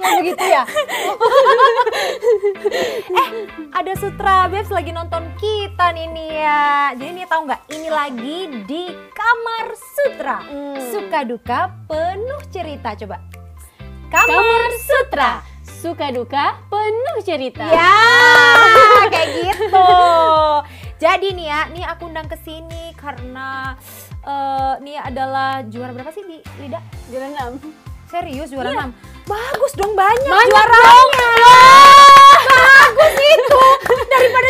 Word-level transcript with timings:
ya 0.00 0.10
begitu 0.16 0.44
ya. 0.48 0.64
eh, 3.12 3.28
ada 3.76 3.92
Sutra 4.00 4.48
Babes 4.48 4.72
lagi 4.72 4.96
nonton 4.96 5.28
kita 5.36 5.92
nih 5.92 6.08
Nia. 6.08 6.96
Jadi 6.96 7.10
Nia 7.12 7.28
tahu 7.28 7.44
nggak? 7.44 7.60
Ini 7.68 7.88
lagi 7.92 8.38
di 8.64 8.88
Kamar 9.12 9.76
Sutra. 9.76 10.38
Hmm. 10.40 10.80
Suka 10.88 11.20
duka 11.28 11.58
penuh 11.84 12.40
cerita. 12.48 12.96
Coba. 12.96 13.20
Kamar 14.08 14.72
Sutra. 14.80 15.44
Suka 15.60 16.08
duka 16.08 16.56
penuh 16.72 17.18
cerita. 17.24 17.68
Ya, 17.68 17.92
kayak 19.12 19.28
gitu. 19.36 19.88
Jadi 21.00 21.32
nih 21.32 21.48
ya, 21.48 21.60
nih 21.72 21.84
aku 21.88 22.12
undang 22.12 22.28
ke 22.28 22.36
sini 22.44 22.89
karena 23.00 23.72
eh 24.20 24.74
nih 24.84 25.00
adalah 25.00 25.64
juara 25.64 25.96
berapa 25.96 26.12
sih 26.12 26.22
di 26.28 26.38
Lida? 26.60 26.80
Juara 27.08 27.26
enam. 27.32 27.52
Serius 28.10 28.50
juara 28.50 28.74
6? 28.74 28.90
Bagus 29.30 29.72
dong 29.78 29.94
banyak, 29.94 30.26
Banyak 30.26 30.50
juaranya. 30.50 31.30
Bagus 32.42 33.14
itu 33.16 33.62
daripada 34.12 34.48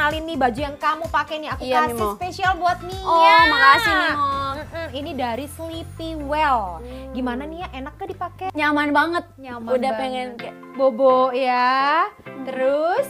kenalin 0.00 0.24
nih 0.24 0.38
baju 0.40 0.60
yang 0.62 0.76
kamu 0.80 1.04
pakai 1.12 1.36
nih. 1.36 1.48
Aku 1.52 1.60
Iya, 1.60 1.76
kasih 1.76 1.92
Mimo. 1.92 2.08
spesial 2.16 2.52
buat 2.56 2.78
Nia. 2.80 3.04
Oh, 3.04 3.42
makasih 3.46 3.92
Mimo. 3.92 4.32
Mm-mm, 4.56 4.88
ini 4.96 5.10
dari 5.12 5.44
Sleepy 5.46 6.08
Well. 6.18 6.80
Hmm. 6.80 7.12
Gimana 7.12 7.42
Nia? 7.44 7.68
Enak 7.68 8.00
gak 8.00 8.08
dipakai? 8.08 8.48
Nyaman 8.50 8.88
banget. 8.90 9.24
Nyaman 9.36 9.68
Udah 9.68 9.92
banget. 9.92 10.00
pengen 10.00 10.28
kayak 10.40 10.56
Bobo 10.72 11.28
ya. 11.30 12.08
Terus 12.48 13.04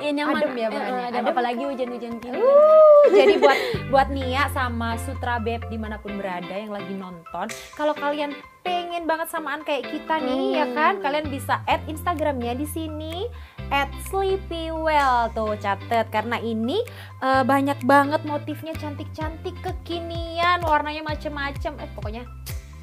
Iya 0.00 0.10
nyaman. 0.16 0.40
Adem 0.40 0.56
ya 0.56 0.68
bahannya? 0.68 1.04
adem. 1.04 1.14
Adem 1.14 1.24
apalagi 1.28 1.62
hujan-hujan 1.62 2.12
gini. 2.18 2.34
Uh, 2.34 3.02
jadi 3.14 3.34
buat 3.36 3.58
buat 3.86 4.08
Nia 4.08 4.48
sama 4.50 4.96
Sutra 4.98 5.36
Beb 5.36 5.68
di 5.68 5.76
mana 5.76 6.00
pun 6.00 6.16
berada 6.16 6.50
yang 6.50 6.72
lagi 6.72 6.90
nonton, 6.90 7.46
kalau 7.76 7.92
kalian 7.94 8.32
pengen 8.62 9.04
banget 9.04 9.28
samaan 9.28 9.60
kayak 9.60 9.86
kita 9.86 10.16
nih, 10.18 10.34
Hmm. 10.42 10.56
ya 10.56 10.66
kan? 10.72 10.94
Kalian 10.98 11.28
bisa 11.28 11.60
add 11.66 11.84
Instagramnya 11.86 12.56
di 12.56 12.66
sini 12.66 13.28
at 13.72 13.88
sleepywell 14.06 15.32
tuh 15.32 15.56
catet. 15.56 16.06
Karena 16.12 16.36
ini 16.36 16.84
eh, 17.24 17.42
banyak 17.42 17.80
banget 17.88 18.22
motifnya 18.28 18.76
cantik-cantik 18.76 19.56
kekinian 19.64 20.60
warnanya 20.62 21.00
macem-macem. 21.00 21.80
Eh 21.80 21.88
pokoknya 21.96 22.28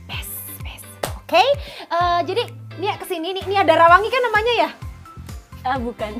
best 0.09 0.34
best. 0.66 0.90
Oke? 1.22 1.40
Eh, 1.94 2.20
jadi 2.26 2.50
Nia 2.81 2.96
ke 2.98 3.06
sini 3.06 3.38
nih. 3.38 3.46
Nia 3.46 3.62
Darawangi 3.62 4.09
kan 4.09 4.23
namanya 4.26 4.54
ya 4.66 4.89
Ah 5.70 5.78
bukan. 5.78 6.12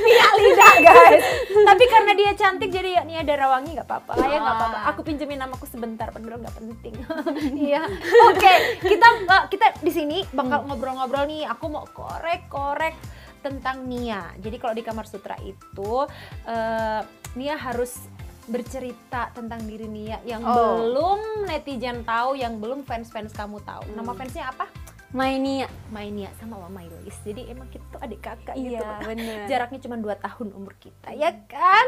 Nia 0.00 0.28
Lida 0.34 0.70
guys 0.86 1.22
tapi 1.50 1.84
karena 1.86 2.12
dia 2.14 2.30
cantik 2.34 2.70
jadi 2.70 2.90
ya 2.92 3.02
Nia 3.02 3.22
Darawangi 3.22 3.74
nggak 3.74 3.84
apa-apa 3.84 4.12
lah 4.16 4.26
ya 4.26 4.38
nggak 4.38 4.56
apa-apa 4.56 4.78
Ah. 4.80 4.88
aku 4.90 5.00
pinjemin 5.02 5.36
namaku 5.36 5.66
sebentar 5.66 6.08
padahal 6.08 6.40
nggak 6.40 6.56
penting 6.56 6.94
iya 7.68 7.84
oke 8.24 8.52
kita 8.80 9.06
eh, 9.20 9.42
kita 9.48 9.66
di 9.78 9.92
sini 9.92 10.18
bakal 10.30 10.64
ngobrol-ngobrol 10.64 11.26
nih 11.26 11.44
aku 11.44 11.66
mau 11.68 11.84
korek-korek 11.86 12.94
tentang 13.40 13.84
Nia 13.84 14.30
jadi 14.36 14.56
kalau 14.56 14.72
di 14.72 14.82
kamar 14.82 15.04
sutra 15.04 15.36
itu 15.38 16.06
eh, 16.44 17.00
Nia 17.32 17.54
harus 17.56 17.98
bercerita 18.46 19.30
tentang 19.30 19.62
diri 19.62 19.86
Nia 19.86 20.18
yang 20.24 20.42
Oh. 20.42 20.58
belum 20.82 21.20
netizen 21.46 22.02
tahu, 22.02 22.34
yang 22.34 22.58
belum 22.58 22.82
fans-fans 22.82 23.30
kamu 23.30 23.62
tahu. 23.62 23.86
Nama 23.94 24.02
Hmm. 24.04 24.18
fansnya 24.18 24.50
apa? 24.50 24.66
Mainia. 25.10 25.66
Mainia 25.90 26.30
sama 26.38 26.54
Mama 26.60 26.86
Ilis. 26.86 27.18
Jadi 27.26 27.50
emang 27.50 27.66
kita 27.66 27.82
tuh 27.90 27.98
adik 27.98 28.22
kakak 28.22 28.54
Iya, 28.54 28.78
gitu. 28.78 28.84
bener. 29.10 29.46
Jaraknya 29.50 29.78
cuma 29.82 29.96
2 29.98 30.14
tahun 30.16 30.48
umur 30.54 30.74
kita, 30.78 31.10
ya 31.10 31.34
kan? 31.50 31.86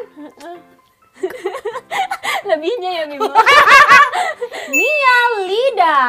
Lebihnya 2.49 2.91
ya 2.99 3.05
Mimo. 3.07 3.31
Nia 4.75 5.19
Lida. 5.47 6.01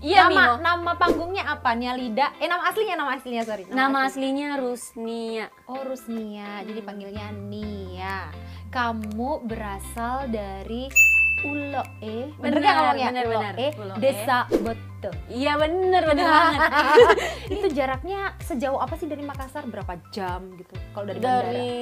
Iya 0.00 0.24
nama, 0.24 0.32
Mimo. 0.32 0.52
nama 0.64 0.92
panggungnya 0.96 1.44
apa? 1.44 1.76
Nia 1.76 1.92
Lida. 1.92 2.32
Eh 2.40 2.48
nama 2.48 2.64
aslinya, 2.72 2.96
nama 2.96 3.10
aslinya 3.20 3.42
sorry. 3.44 3.68
Nama 3.68 3.98
asli. 4.08 4.24
aslinya 4.24 4.48
Rusnia. 4.56 5.46
Oh 5.68 5.84
Rusnia, 5.84 6.64
jadi 6.64 6.80
panggilnya 6.80 7.28
Nia. 7.36 8.32
Kamu 8.72 9.44
berasal 9.44 10.30
dari 10.32 10.88
Ulo 11.42 11.82
E, 11.98 12.28
bener 12.36 12.40
Bener, 12.40 12.58
nggak 12.60 12.74
ngomongnya? 12.76 13.08
bener, 13.08 13.24
Ulo 13.24 13.34
bener. 13.34 13.54
E, 13.56 13.68
Ulo 13.74 13.92
E. 13.92 13.98
Desa 13.98 14.38
Beto. 14.50 15.10
Iya 15.26 15.52
bener 15.56 16.02
bener 16.04 16.26
banget. 16.36 16.60
itu 17.54 17.66
jaraknya 17.72 18.20
sejauh 18.38 18.76
apa 18.76 18.94
sih 18.94 19.06
dari 19.06 19.22
Makassar? 19.22 19.64
Berapa 19.64 19.96
jam 20.10 20.52
gitu? 20.54 20.76
Kalau 20.92 21.04
dari, 21.06 21.16
bandara? 21.16 21.48
Dari 21.48 21.72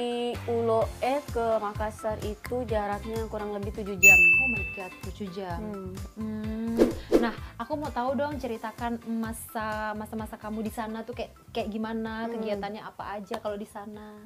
Ulo 0.47 0.81
E 0.99 1.15
ke 1.25 1.47
Makassar 1.57 2.15
itu 2.21 2.55
jaraknya 2.63 3.19
kurang 3.27 3.51
lebih 3.51 3.71
7 3.73 3.91
jam. 3.95 4.15
Oh 4.15 4.49
my 4.49 4.65
god, 4.73 4.91
7 5.11 5.27
jam. 5.29 5.59
Hmm. 5.59 5.91
Hmm. 6.15 6.75
Nah, 7.19 7.33
aku 7.57 7.75
mau 7.75 7.91
tahu 7.91 8.15
dong 8.15 8.39
ceritakan 8.39 8.95
masa 9.11 9.91
masa-masa 9.93 10.35
kamu 10.35 10.63
di 10.63 10.71
sana 10.71 11.03
tuh 11.03 11.11
kayak 11.13 11.35
kayak 11.51 11.67
gimana, 11.67 12.25
Hmm. 12.25 12.39
kegiatannya 12.39 12.79
apa 12.81 13.19
aja 13.19 13.35
kalau 13.37 13.55
di 13.55 13.67
sana? 13.67 14.23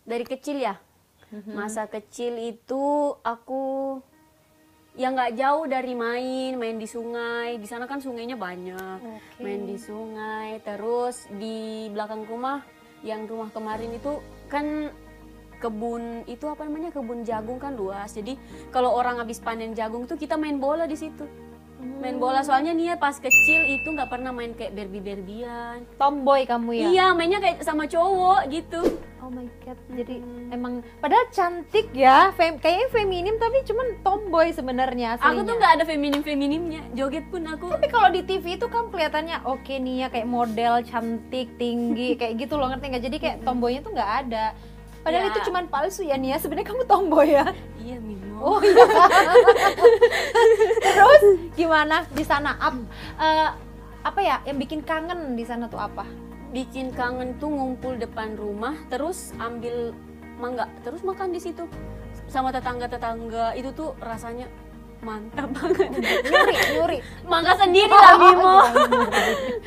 Dari 0.00 0.24
kecil 0.24 0.56
ya. 0.56 0.80
Mhm. 1.30 1.52
Masa 1.52 1.86
kecil 1.86 2.34
itu 2.40 2.82
aku 3.16 3.94
ya 5.00 5.08
nggak 5.16 5.32
jauh 5.32 5.64
dari 5.64 5.96
main, 5.96 6.60
main 6.60 6.76
di 6.76 6.84
sungai. 6.84 7.56
Di 7.56 7.64
sana 7.64 7.88
kan 7.88 8.04
sungainya 8.04 8.36
banyak. 8.36 8.98
Oke. 9.00 9.40
Main 9.40 9.64
di 9.64 9.80
sungai, 9.80 10.60
terus 10.60 11.24
di 11.40 11.88
belakang 11.88 12.28
rumah 12.28 12.60
yang 13.00 13.24
rumah 13.24 13.48
kemarin 13.48 13.96
itu 13.96 14.20
kan 14.52 14.92
kebun 15.60 16.24
itu 16.28 16.44
apa 16.48 16.68
namanya 16.68 16.92
kebun 16.92 17.24
jagung 17.24 17.56
kan 17.56 17.72
luas. 17.72 18.12
Jadi 18.12 18.36
kalau 18.68 18.92
orang 18.92 19.16
habis 19.16 19.40
panen 19.40 19.72
jagung 19.72 20.04
tuh 20.04 20.20
kita 20.20 20.36
main 20.36 20.60
bola 20.60 20.84
di 20.84 21.00
situ. 21.00 21.24
Main 21.80 22.16
bola 22.16 22.44
soalnya 22.44 22.76
Nia 22.76 22.96
pas 22.96 23.16
kecil 23.16 23.64
itu 23.64 23.88
nggak 23.88 24.08
pernah 24.08 24.30
main 24.30 24.52
kayak 24.52 24.76
berbi-berbian. 24.76 25.88
Tomboy 25.96 26.44
kamu 26.44 26.70
ya? 26.76 26.86
Iya, 26.92 27.06
mainnya 27.12 27.40
kayak 27.40 27.64
sama 27.64 27.84
cowok 27.84 28.40
gitu. 28.48 28.80
Oh 29.20 29.28
my 29.28 29.44
god, 29.62 29.76
jadi 29.92 30.16
Hmm. 30.16 30.48
emang 30.48 30.74
padahal 30.98 31.28
cantik 31.28 31.92
ya, 31.92 32.32
fem, 32.32 32.56
kayaknya 32.56 32.88
feminim 32.88 33.36
tapi 33.36 33.60
cuman 33.62 34.00
tomboy 34.00 34.48
sebenarnya 34.48 35.20
Aku 35.20 35.44
tuh 35.44 35.60
nggak 35.60 35.76
ada 35.76 35.84
feminim-feminimnya. 35.84 36.88
Joget 36.96 37.28
pun 37.28 37.44
aku 37.44 37.68
Tapi 37.68 37.86
kalau 37.92 38.08
di 38.08 38.24
TV 38.24 38.56
itu 38.56 38.66
kan 38.66 38.88
kelihatannya 38.88 39.44
oke 39.44 39.70
nih 39.70 39.96
ya 40.02 40.08
kayak 40.08 40.24
model 40.24 40.80
cantik 40.82 41.52
tinggi 41.60 42.16
kayak 42.16 42.40
gitu 42.40 42.56
loh 42.56 42.72
ngerti 42.72 42.86
nggak? 42.90 43.04
Jadi 43.06 43.16
kayak 43.20 43.36
tomboynya 43.44 43.80
tuh 43.84 43.92
nggak 43.92 44.12
ada. 44.24 44.44
Padahal 45.00 45.24
Ya. 45.24 45.30
itu 45.30 45.40
cuman 45.46 45.64
palsu 45.66 46.02
ya 46.02 46.14
Nia. 46.14 46.36
Sebenarnya 46.36 46.68
kamu 46.68 46.82
tomboy 46.84 47.28
ya. 47.30 47.46
Iya, 47.76 47.96
Mimo. 47.98 48.36
Oh 48.38 48.60
iya. 48.60 48.84
Terus 50.80 51.22
gimana 51.52 52.04
di 52.08 52.22
sana? 52.22 52.56
Ap- 52.56 52.88
eh, 53.16 53.50
apa 54.00 54.20
ya 54.20 54.40
yang 54.44 54.56
bikin 54.56 54.80
kangen 54.80 55.34
di 55.34 55.44
sana 55.44 55.66
tuh 55.66 55.78
apa? 55.78 56.04
bikin 56.50 56.90
kangen 56.90 57.38
tuh 57.38 57.46
ngumpul 57.46 57.94
depan 57.94 58.34
rumah 58.34 58.74
terus 58.90 59.30
ambil 59.38 59.94
mangga 60.34 60.66
terus 60.82 60.98
makan 61.00 61.30
di 61.30 61.38
situ 61.38 61.62
sama 62.26 62.50
tetangga-tetangga 62.50 63.54
itu 63.54 63.70
tuh 63.70 63.94
rasanya 64.02 64.50
mantap 64.98 65.46
banget 65.54 65.94
Nyuri, 66.26 66.54
nyuri. 66.74 66.98
mangga 67.22 67.54
sendiri 67.54 67.86
lah 67.94 68.18
Bimo 68.18 68.54
Terus 68.66 69.59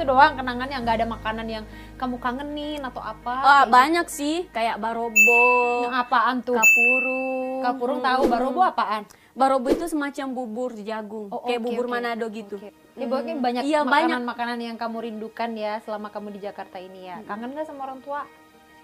itu 0.00 0.08
doang 0.08 0.32
kenangan 0.32 0.64
yang 0.66 0.80
nggak 0.80 0.96
ada 0.96 1.06
makanan 1.06 1.44
yang 1.44 1.64
kamu 1.94 2.16
kangenin 2.16 2.80
atau 2.80 3.04
apa? 3.04 3.34
Kayak 3.36 3.66
banyak 3.68 4.06
sih 4.08 4.48
kayak 4.48 4.80
barobo 4.80 5.44
Yang 5.84 5.94
apaan 6.00 6.36
tuh? 6.40 6.56
kapurung 6.56 7.60
Kapurung 7.60 8.00
tahu, 8.00 8.22
barobo 8.24 8.60
apaan? 8.64 9.04
barobo 9.30 9.68
itu 9.68 9.84
semacam 9.86 10.26
bubur 10.32 10.72
jagung 10.74 11.28
Oh, 11.28 11.44
kayak 11.44 11.60
bubur 11.60 11.84
oke. 11.84 11.92
Manado 11.92 12.26
gitu 12.28 12.56
Oke. 12.56 12.72
Ya, 12.96 13.04
pokoknya 13.06 13.34
banyak 13.36 13.62
Iya, 13.62 13.80
banyak. 13.80 13.92
makanan-makanan 14.08 14.58
yang 14.58 14.76
kamu 14.76 14.96
rindukan 15.02 15.50
ya 15.52 15.80
selama 15.80 16.08
kamu 16.08 16.32
di 16.32 16.40
Jakarta 16.42 16.76
ini 16.76 17.06
ya. 17.06 17.20
Kangen 17.24 17.52
nggak 17.52 17.64
sama 17.64 17.84
orang 17.84 18.00
tua? 18.00 18.24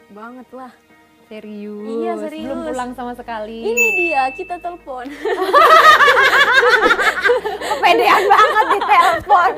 banget 0.06 0.46
lah 0.52 0.70
Serius. 1.26 1.82
Iya, 1.82 2.12
serius. 2.22 2.46
Belum 2.46 2.60
pulang 2.64 2.90
sama 2.94 3.12
sekali. 3.12 3.60
ini 3.60 3.84
dia 3.98 4.30
kita 4.30 4.56
telepon 4.56 5.04
kepedean 7.66 8.22
banget 8.24 8.66
di 8.68 8.80
telepon. 8.80 9.50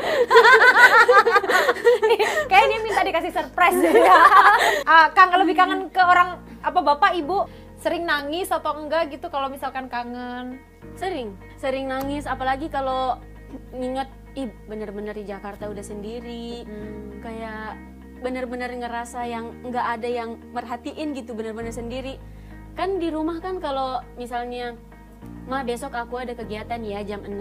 Kayak 2.48 2.64
dia 2.66 2.78
minta 2.80 3.00
dikasih 3.02 3.30
surprise 3.30 3.78
ya. 3.78 3.90
Ah, 4.88 5.06
Kang 5.12 5.30
lebih 5.30 5.52
kangen 5.52 5.86
ke 5.88 6.00
orang 6.00 6.40
apa 6.58 6.78
bapak 6.80 7.12
ibu 7.14 7.44
sering 7.76 8.02
nangis 8.02 8.48
atau 8.48 8.74
enggak 8.74 9.10
gitu 9.10 9.28
kalau 9.28 9.46
misalkan 9.46 9.86
kangen. 9.86 10.58
sering 10.96 11.36
sering 11.54 11.86
nangis 11.86 12.26
apalagi 12.26 12.66
kalau 12.66 13.14
nginget 13.70 14.08
ih 14.34 14.50
bener-bener 14.66 15.12
di 15.12 15.22
Jakarta 15.22 15.66
udah 15.66 15.80
sendiri 15.80 16.62
Hmm. 16.64 17.22
kayak 17.22 17.76
bener-bener 18.18 18.70
ngerasa 18.72 19.24
yang 19.24 19.54
nggak 19.62 19.86
ada 19.94 20.08
yang 20.08 20.30
merhatiin 20.50 21.14
gitu 21.14 21.32
bener-bener 21.32 21.70
sendiri 21.70 22.18
kan 22.74 22.98
di 22.98 23.10
rumah 23.10 23.38
kan 23.38 23.58
kalau 23.58 23.98
misalnya 24.14 24.74
Ma 25.48 25.64
besok 25.64 25.96
aku 25.96 26.20
ada 26.20 26.36
kegiatan 26.36 26.76
ya 26.84 27.00
jam 27.00 27.24
6 27.24 27.32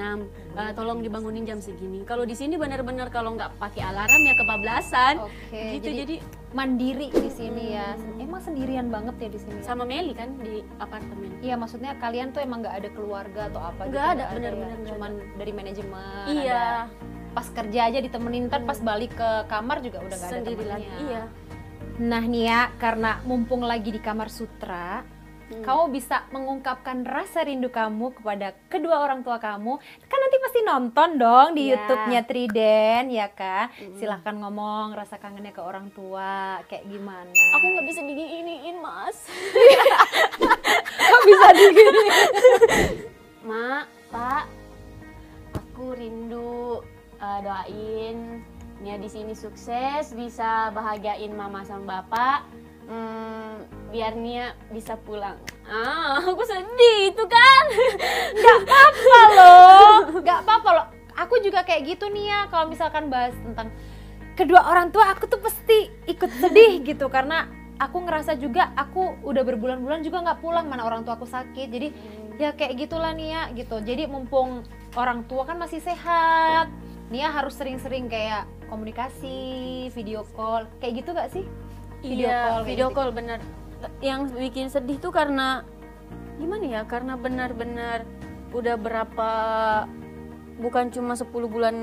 Eh, 0.57 0.71
tolong 0.73 1.03
dibangunin 1.03 1.43
jam 1.43 1.59
segini 1.59 2.01
kalau 2.01 2.23
di 2.23 2.33
sini 2.33 2.55
bener-bener 2.55 3.11
kalau 3.11 3.35
nggak 3.35 3.59
pakai 3.59 3.83
alarm 3.83 4.21
ya 4.23 4.33
kebablasan 4.33 5.13
Oke, 5.21 5.61
gitu 5.75 5.91
jadi, 5.91 6.01
jadi, 6.01 6.15
mandiri 6.49 7.11
di 7.11 7.29
sini 7.29 7.75
ya. 7.75 7.93
Emang 8.17 8.39
sendirian 8.39 8.87
banget 8.87 9.19
ya 9.19 9.29
di 9.29 9.37
sini. 9.37 9.59
ya? 9.59 9.61
sama 9.61 9.83
Meli 9.83 10.15
kan 10.15 10.33
di 10.39 10.63
apartemen 10.79 11.35
Iya, 11.43 11.59
maksudnya 11.59 11.99
kalian 11.99 12.31
tuh 12.31 12.41
emang 12.41 12.63
nggak 12.63 12.75
ada 12.79 12.89
keluarga 12.95 13.41
atau 13.51 13.61
apa 13.61 13.81
Nggak 13.85 14.01
gitu? 14.01 14.13
ada, 14.15 14.23
ya? 14.23 14.33
bener-bener 14.33 14.77
nggak 14.79 14.89
Cuman 14.95 15.11
dari 15.35 15.51
manajemen. 15.51 16.25
iya 16.31 16.63
ada. 16.87 17.15
Pas 17.37 17.45
kerja 17.47 17.85
aja 17.85 17.99
ditemenin, 18.01 18.49
ntar 18.49 18.65
pas 18.65 18.81
balik 18.81 19.13
ke 19.13 19.29
kamar 19.45 19.77
juga 19.79 20.01
udah 20.01 20.09
nggak 20.09 20.25
ada 20.25 20.33
sendiri 20.33 20.57
temennya. 20.57 20.73
lagi 20.73 20.89
iya 21.05 21.23
Nah 21.97 22.23
nih 22.23 22.43
ya, 22.45 22.61
karena 22.75 23.21
mumpung 23.21 23.61
lagi 23.61 23.89
di 23.89 23.97
kamar 23.97 24.29
sutra, 24.29 25.01
Hmm. 25.47 25.63
kamu 25.63 25.83
bisa 25.93 26.27
mengungkapkan 26.27 27.07
rasa 27.07 27.39
rindu 27.41 27.71
kamu 27.71 28.11
kepada 28.13 28.51
kedua 28.67 28.99
orang 28.99 29.23
tua 29.23 29.39
kamu. 29.39 29.79
Kan 29.79 30.19
nanti 30.19 30.37
pasti 30.37 30.59
nonton 30.61 31.09
dong 31.15 31.55
di 31.55 31.71
Ya. 31.71 31.79
YouTube-nya 31.79 32.21
Triden, 32.21 33.03
ya 33.07 33.31
kan? 33.31 33.71
Mm. 33.71 33.95
Silahkan 33.95 34.35
ngomong 34.35 34.91
rasa 34.91 35.15
kangennya 35.15 35.55
ke 35.55 35.63
orang 35.63 35.87
tua, 35.89 36.59
kayak 36.67 36.83
gimana? 36.85 37.31
aku 37.31 37.63
nggak 37.63 37.87
bisa 37.87 38.01
diginiin 38.03 38.75
mas 38.77 39.17
Kok 41.07 41.21
bisa 41.23 41.47
digini? 41.55 42.05
Mak, 43.47 43.83
Pak, 44.11 44.43
aku 45.55 45.95
rindu 45.95 46.83
eh, 47.21 47.39
doain 47.43 48.17
Nia 48.77 48.93
di 49.01 49.09
sini 49.09 49.33
sukses, 49.33 50.13
bisa 50.13 50.69
bahagiain 50.69 51.33
Mama 51.33 51.65
sama 51.65 52.01
Bapak. 52.05 52.45
Hmm, 52.85 53.65
biar 53.89 54.13
Nia 54.13 54.53
bisa 54.69 54.93
pulang. 55.01 55.35
Ah, 55.65 56.21
aku 56.29 56.45
sedih 56.45 57.09
itu 57.09 57.23
kan. 57.25 57.63
Gak 58.43 58.57
apa-apa 58.63 59.19
loh, 59.33 59.97
gak 60.21 60.39
apa-apa 60.45 60.69
loh. 60.71 60.87
Aku 61.17 61.41
juga 61.41 61.65
kayak 61.65 61.97
gitu 61.97 62.05
nih 62.13 62.29
ya, 62.29 62.39
kalau 62.53 62.69
misalkan 62.69 63.09
bahas 63.09 63.33
tentang 63.41 63.73
kedua 64.37 64.69
orang 64.69 64.93
tua, 64.93 65.09
aku 65.09 65.25
tuh 65.25 65.41
pasti 65.41 65.89
ikut 66.05 66.29
sedih 66.37 66.79
gitu 66.93 67.09
karena 67.09 67.49
aku 67.81 68.05
ngerasa 68.05 68.37
juga 68.37 68.69
aku 68.77 69.25
udah 69.25 69.41
berbulan-bulan 69.41 70.05
juga 70.05 70.21
nggak 70.21 70.39
pulang 70.45 70.69
mana 70.69 70.85
orang 70.85 71.01
tua 71.01 71.17
aku 71.17 71.25
sakit. 71.25 71.67
Jadi 71.73 71.87
ya 72.37 72.53
kayak 72.53 72.77
gitulah 72.77 73.11
nih 73.17 73.33
ya 73.33 73.41
gitu. 73.57 73.81
Jadi 73.81 74.05
mumpung 74.05 74.61
orang 74.93 75.25
tua 75.25 75.49
kan 75.49 75.57
masih 75.57 75.81
sehat, 75.81 76.69
Nia 77.07 77.31
harus 77.31 77.55
sering-sering 77.55 78.11
kayak 78.11 78.43
komunikasi, 78.67 79.87
video 79.95 80.27
call, 80.35 80.67
kayak 80.83 81.03
gitu 81.03 81.09
gak 81.15 81.31
sih? 81.31 81.47
Video 82.03 82.27
iya, 82.27 82.51
call 82.51 82.63
video 82.67 82.87
gitu. 82.91 82.97
call 82.99 83.11
bener. 83.15 83.39
Yang 84.03 84.21
bikin 84.35 84.67
sedih 84.67 84.99
tuh 84.99 85.15
karena 85.15 85.63
gimana 86.35 86.65
ya? 86.67 86.81
Karena 86.83 87.15
benar-benar 87.15 88.03
udah 88.51 88.75
berapa 88.75 89.31
bukan 90.59 90.91
cuma 90.91 91.15
10 91.15 91.31
bulan 91.47 91.75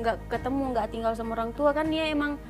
nggak 0.00 0.16
ketemu, 0.32 0.62
nggak 0.72 0.88
tinggal 0.88 1.12
sama 1.12 1.36
orang 1.36 1.52
tua 1.52 1.76
kan 1.76 1.92
dia 1.92 2.08
emang 2.08 2.40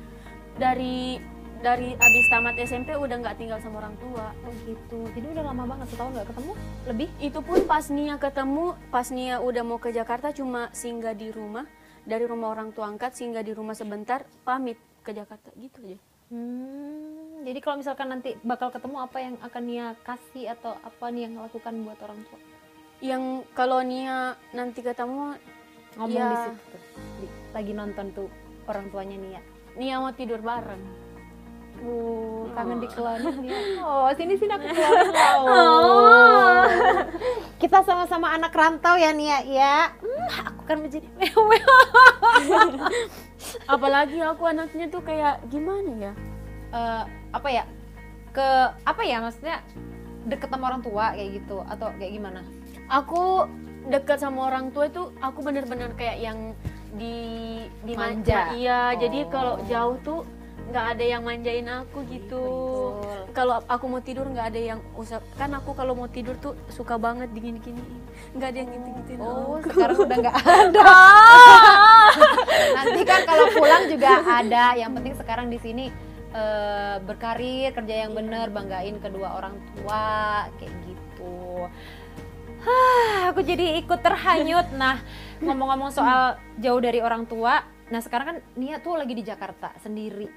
dari 0.55 1.19
dari 1.61 1.93
abis 1.93 2.25
tamat 2.33 2.57
SMP 2.57 2.97
udah 2.97 3.21
nggak 3.21 3.37
tinggal 3.37 3.59
sama 3.59 3.83
orang 3.83 3.93
tua. 3.99 4.31
Oh 4.47 4.53
gitu. 4.65 5.05
Jadi 5.11 5.27
udah 5.37 5.43
lama 5.43 5.75
banget 5.75 5.93
setahun 5.93 6.11
nggak 6.15 6.27
ketemu? 6.33 6.51
Lebih? 6.87 7.09
Itu 7.19 7.39
pun 7.43 7.59
pas 7.67 7.85
Nia 7.91 8.15
ketemu, 8.17 8.65
pas 8.89 9.07
Nia 9.11 9.37
udah 9.43 9.61
mau 9.61 9.77
ke 9.77 9.91
Jakarta 9.93 10.31
cuma 10.33 10.71
singgah 10.73 11.13
di 11.13 11.29
rumah 11.29 11.67
dari 12.03 12.25
rumah 12.25 12.51
orang 12.51 12.71
tua 12.71 12.89
angkat 12.89 13.13
singgah 13.13 13.41
di 13.41 13.53
rumah 13.53 13.73
sebentar 13.73 14.25
pamit 14.41 14.77
ke 15.01 15.11
Jakarta 15.11 15.49
gitu 15.55 15.81
aja. 15.85 15.97
Hmm, 16.31 17.43
jadi 17.43 17.59
kalau 17.59 17.83
misalkan 17.83 18.07
nanti 18.07 18.39
bakal 18.41 18.71
ketemu 18.71 18.97
apa 19.03 19.17
yang 19.19 19.35
akan 19.43 19.63
Nia 19.67 19.87
kasih 20.01 20.55
atau 20.55 20.79
apa 20.79 21.11
nih 21.11 21.27
yang 21.27 21.43
lakukan 21.43 21.73
buat 21.83 21.99
orang 21.99 22.23
tua? 22.25 22.39
Yang 23.03 23.23
kalau 23.51 23.83
Nia 23.83 24.33
nanti 24.51 24.79
ketemu 24.79 25.35
Ngomong 25.91 26.15
Ya. 26.15 26.29
di 26.31 26.37
situ 26.47 26.63
tuh. 26.71 26.81
Di- 27.19 27.35
lagi 27.51 27.71
nonton 27.75 28.05
tuh 28.15 28.29
orang 28.63 28.87
tuanya 28.89 29.17
Nia. 29.19 29.41
Nia 29.75 29.99
mau 29.99 30.15
tidur 30.15 30.39
bareng. 30.39 30.79
Uh, 31.81 32.45
kangen 32.53 32.77
Oh. 32.77 32.83
di 32.83 32.87
kelana 32.87 33.31
Nia. 33.35 33.57
Oh, 33.83 34.07
sini 34.15 34.39
sini 34.39 34.51
aku 34.55 34.71
kelana. 34.71 35.11
Oh. 35.35 36.63
Kita 37.59 37.83
sama-sama 37.83 38.31
anak 38.31 38.55
rantau 38.55 38.95
ya 38.95 39.11
Nia 39.11 39.43
ya. 39.43 39.91
Aku 40.31 40.61
kan 40.63 40.77
menjadi 40.79 41.07
mewah. 41.19 41.63
Apalagi 43.73 44.17
aku 44.23 44.43
anaknya 44.47 44.87
tuh 44.87 45.03
kayak 45.03 45.43
gimana 45.51 45.91
ya? 45.99 46.13
Eh, 46.71 47.03
apa 47.35 47.47
ya? 47.51 47.63
Ke 48.31 48.71
apa 48.87 49.01
ya 49.03 49.19
maksudnya 49.19 49.59
deket 50.23 50.47
sama 50.47 50.71
orang 50.71 50.81
tua 50.85 51.11
kayak 51.11 51.29
gitu 51.43 51.57
atau 51.67 51.91
kayak 51.99 52.11
gimana? 52.15 52.41
Aku 52.87 53.47
dekat 53.91 54.21
sama 54.21 54.47
orang 54.47 54.69
tua 54.71 54.87
itu 54.87 55.09
aku 55.19 55.41
bener-bener 55.41 55.91
kayak 55.97 56.21
yang 56.21 56.39
di 56.95 57.15
di 57.83 57.93
Manja. 57.95 58.51
Iya, 58.53 58.95
jadi 58.99 59.25
Oh. 59.25 59.29
kalau 59.31 59.55
jauh 59.65 59.97
tuh 60.03 60.19
nggak 60.71 60.85
ada 60.95 61.03
yang 61.03 61.21
manjain 61.21 61.67
aku 61.67 61.99
gitu. 62.07 62.43
Kalau 63.35 63.59
aku 63.67 63.85
mau 63.91 63.99
tidur 63.99 64.23
nggak 64.23 64.55
ada 64.55 64.61
yang 64.75 64.79
usah 64.95 65.19
kan 65.35 65.51
aku 65.51 65.75
kalau 65.75 65.91
mau 65.91 66.07
tidur 66.07 66.35
tuh 66.39 66.55
suka 66.71 66.95
banget 66.95 67.27
dingin 67.35 67.59
gini 67.59 67.83
nggak 68.31 68.49
ada 68.55 68.57
yang 68.63 68.69
gitu 68.71 68.89
gituin 69.03 69.19
Oh, 69.19 69.59
aku. 69.59 69.67
sekarang 69.67 69.97
udah 70.07 70.17
nggak 70.23 70.39
ada. 70.47 70.83
Nanti 72.79 73.01
kan 73.03 73.21
kalau 73.27 73.45
pulang 73.51 73.83
juga 73.91 74.09
ada. 74.23 74.65
Yang 74.79 74.91
penting 74.95 75.13
sekarang 75.19 75.47
di 75.51 75.59
sini 75.59 75.85
eh, 76.31 76.95
berkarir, 77.03 77.75
kerja 77.75 78.07
yang 78.07 78.15
bener, 78.15 78.47
banggain 78.47 78.95
kedua 79.03 79.35
orang 79.35 79.55
tua, 79.75 80.47
kayak 80.55 80.71
gitu. 80.87 81.67
Hah, 82.63 83.17
aku 83.35 83.43
jadi 83.43 83.81
ikut 83.83 83.99
terhanyut. 83.99 84.71
Nah, 84.71 85.03
ngomong-ngomong 85.43 85.91
soal 85.91 86.39
jauh 86.61 86.79
dari 86.79 87.03
orang 87.03 87.27
tua, 87.27 87.59
nah 87.91 87.99
sekarang 87.99 88.25
kan 88.25 88.37
Nia 88.55 88.79
tuh 88.79 88.95
lagi 88.95 89.11
di 89.11 89.21
Jakarta 89.21 89.75
sendiri. 89.77 90.31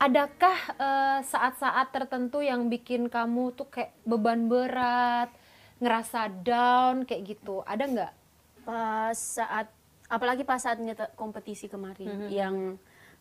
Adakah 0.00 0.56
eh, 0.80 1.18
saat-saat 1.22 1.92
tertentu 1.92 2.40
yang 2.40 2.72
bikin 2.72 3.12
kamu 3.12 3.52
tuh 3.52 3.68
kayak 3.68 3.92
beban 4.02 4.48
berat, 4.48 5.28
ngerasa 5.76 6.32
down 6.40 7.04
kayak 7.04 7.36
gitu? 7.36 7.60
Ada 7.62 7.84
nggak? 7.84 8.12
pas 8.60 9.16
saat 9.16 9.72
apalagi 10.04 10.44
pas 10.44 10.60
saat 10.60 10.76
kompetisi 11.16 11.64
kemarin 11.66 12.06
Mhm. 12.06 12.28
yang 12.28 12.56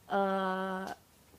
eh, 0.10 0.88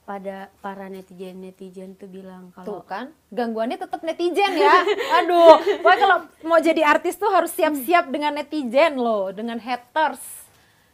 pada 0.03 0.51
para 0.59 0.91
netizen 0.91 1.39
netizen 1.39 1.95
tuh 1.95 2.11
bilang 2.11 2.51
Tuh 2.51 2.83
kalau 2.83 2.83
kan, 2.83 3.15
gangguannya 3.31 3.79
tetap 3.79 4.03
netizen 4.03 4.59
ya. 4.59 4.83
Aduh, 5.23 5.59
pokoknya 5.79 6.01
kalau 6.03 6.19
mau 6.43 6.59
jadi 6.59 6.83
artis 6.83 7.15
tuh 7.15 7.31
harus 7.31 7.55
siap-siap 7.55 8.11
dengan 8.11 8.35
netizen 8.35 8.99
loh, 8.99 9.31
dengan 9.31 9.63
haters. 9.63 10.40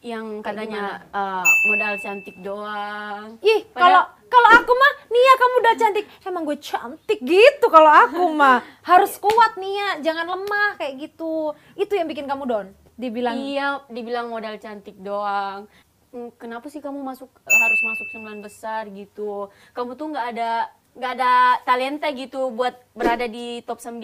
Yang 0.07 0.39
katanya 0.39 1.03
eh, 1.11 1.47
modal 1.67 1.95
cantik 1.99 2.37
doang 2.39 3.43
Ih, 3.43 3.67
Padahal- 3.67 3.83
kalau 3.83 4.03
kalau 4.27 4.49
aku 4.59 4.73
mah 4.75 4.93
Nia 5.07 5.33
kamu 5.39 5.55
udah 5.63 5.75
cantik. 5.79 6.05
Emang 6.21 6.43
gue 6.43 6.59
cantik 6.59 7.19
gitu 7.23 7.67
kalau 7.71 7.87
aku 7.87 8.27
mah. 8.29 8.59
Harus 8.83 9.15
kuat 9.17 9.55
Nia, 9.55 10.03
jangan 10.03 10.27
lemah 10.27 10.75
kayak 10.77 10.99
gitu. 10.99 11.55
Itu 11.79 11.95
yang 11.95 12.11
bikin 12.11 12.27
kamu 12.27 12.43
down. 12.45 12.67
Dibilang 12.97 13.39
iya 13.39 13.85
dibilang 13.87 14.27
modal 14.27 14.57
cantik 14.57 14.99
doang 14.99 15.71
Hmm, 16.09 16.33
kenapa 16.41 16.73
sih 16.73 16.81
kamu 16.81 16.97
masuk 16.97 17.29
harus 17.45 17.81
masuk 17.85 18.07
sembilan 18.09 18.41
besar 18.41 18.89
gitu 18.89 19.53
kamu 19.71 19.91
tuh 19.95 20.07
nggak 20.17 20.27
ada 20.33 20.51
nggak 20.97 21.13
ada 21.13 21.33
talenta 21.61 22.09
gitu 22.09 22.49
buat 22.49 22.73
berada 22.97 23.29
di 23.29 23.61
top 23.61 23.85
9 23.85 24.01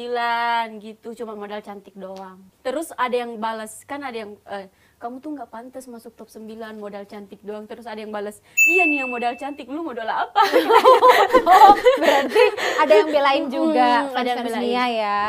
gitu 0.76 1.16
cuma 1.16 1.32
modal 1.32 1.64
cantik 1.64 1.96
doang 1.96 2.36
terus 2.60 2.92
ada 2.92 3.16
yang 3.16 3.40
balas 3.40 3.80
kan 3.88 4.04
ada 4.04 4.28
yang 4.28 4.36
eh, 4.44 4.68
kamu 5.02 5.18
tuh 5.18 5.34
nggak 5.34 5.50
pantas 5.50 5.84
masuk 5.84 6.14
top 6.14 6.30
9 6.30 6.46
modal 6.74 7.02
cantik 7.04 7.42
doang 7.42 7.66
terus 7.66 7.84
ada 7.84 7.98
yang 7.98 8.08
balas 8.08 8.38
iya 8.62 8.86
nih 8.86 9.02
yang 9.02 9.10
modal 9.10 9.34
cantik 9.34 9.66
lu 9.66 9.82
modal 9.82 10.06
apa 10.06 10.38
Oh, 11.42 11.74
berarti 11.98 12.44
ada 12.78 12.92
yang 12.94 13.10
belain 13.10 13.44
juga 13.46 13.88
Hmm, 14.04 14.14
ada 14.14 14.22
yang 14.24 14.38
fans-fans 14.38 14.46
belain. 14.48 14.62
Nia 14.64 14.84
ya. 14.88 15.20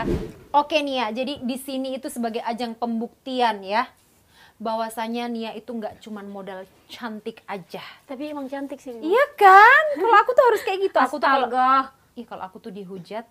Oke 0.54 0.78
Nia, 0.80 1.10
jadi 1.10 1.42
di 1.42 1.58
sini 1.58 1.98
itu 1.98 2.06
sebagai 2.08 2.40
ajang 2.40 2.74
pembuktian 2.74 3.66
ya 3.66 3.90
bahwasanya 4.56 5.26
Nia 5.26 5.52
itu 5.52 5.68
nggak 5.68 6.00
cuman 6.00 6.30
modal 6.30 6.64
cantik 6.88 7.42
aja. 7.46 7.82
tapi 8.06 8.30
emang 8.30 8.46
cantik 8.46 8.78
sih 8.78 8.94
Nia. 8.94 9.04
Iya 9.04 9.26
kan? 9.34 9.84
Kalau 9.98 10.16
aku 10.16 10.32
tuh 10.32 10.46
harus 10.46 10.62
kayak 10.62 10.80
gitu. 10.84 10.98
Aku 11.00 11.18
tuh 11.18 11.26
kalau. 11.26 11.50
Ih, 12.14 12.24
kalau 12.24 12.46
aku 12.46 12.62
tuh 12.62 12.70
dihujat, 12.70 13.26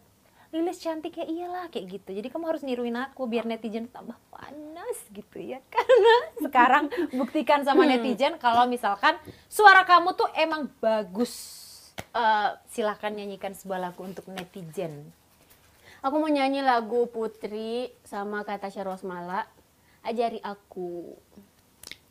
Lilis 0.53 0.85
cantik 0.85 1.17
ya 1.17 1.25
iyalah 1.25 1.73
kayak 1.73 1.97
gitu. 1.97 2.13
Jadi 2.13 2.29
kamu 2.29 2.45
harus 2.45 2.63
niruin 2.63 2.93
aku 2.93 3.25
biar 3.25 3.49
netizen 3.49 3.89
tambah 3.89 4.17
panas 4.29 4.99
gitu 5.09 5.41
ya. 5.41 5.65
Karena 5.73 6.15
sekarang 6.45 6.85
buktikan 7.17 7.65
sama 7.65 7.89
netizen 7.89 8.37
kalau 8.37 8.69
misalkan 8.69 9.17
suara 9.49 9.89
kamu 9.89 10.13
tuh 10.13 10.29
emang 10.37 10.69
bagus. 10.77 11.61
Eh, 12.13 12.51
Silahkan 12.69 13.13
nyanyikan 13.13 13.57
sebuah 13.57 13.81
lagu 13.81 14.05
untuk 14.05 14.29
netizen. 14.29 15.09
Aku 16.05 16.21
mau 16.21 16.29
nyanyi 16.29 16.61
lagu 16.61 17.09
Putri 17.09 17.89
sama 18.05 18.45
kata 18.45 18.69
Rosmala. 18.85 19.49
Ajari 20.05 20.43
aku. 20.45 21.17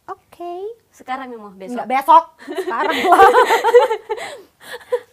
Oke. 0.10 0.31
Oke. 0.41 0.74
Sekarang 0.89 1.29
Mimo, 1.29 1.53
besok. 1.53 1.75
Enggak 1.77 1.89
besok. 1.91 2.24
Sekarang 2.50 2.98
lah. 2.98 3.19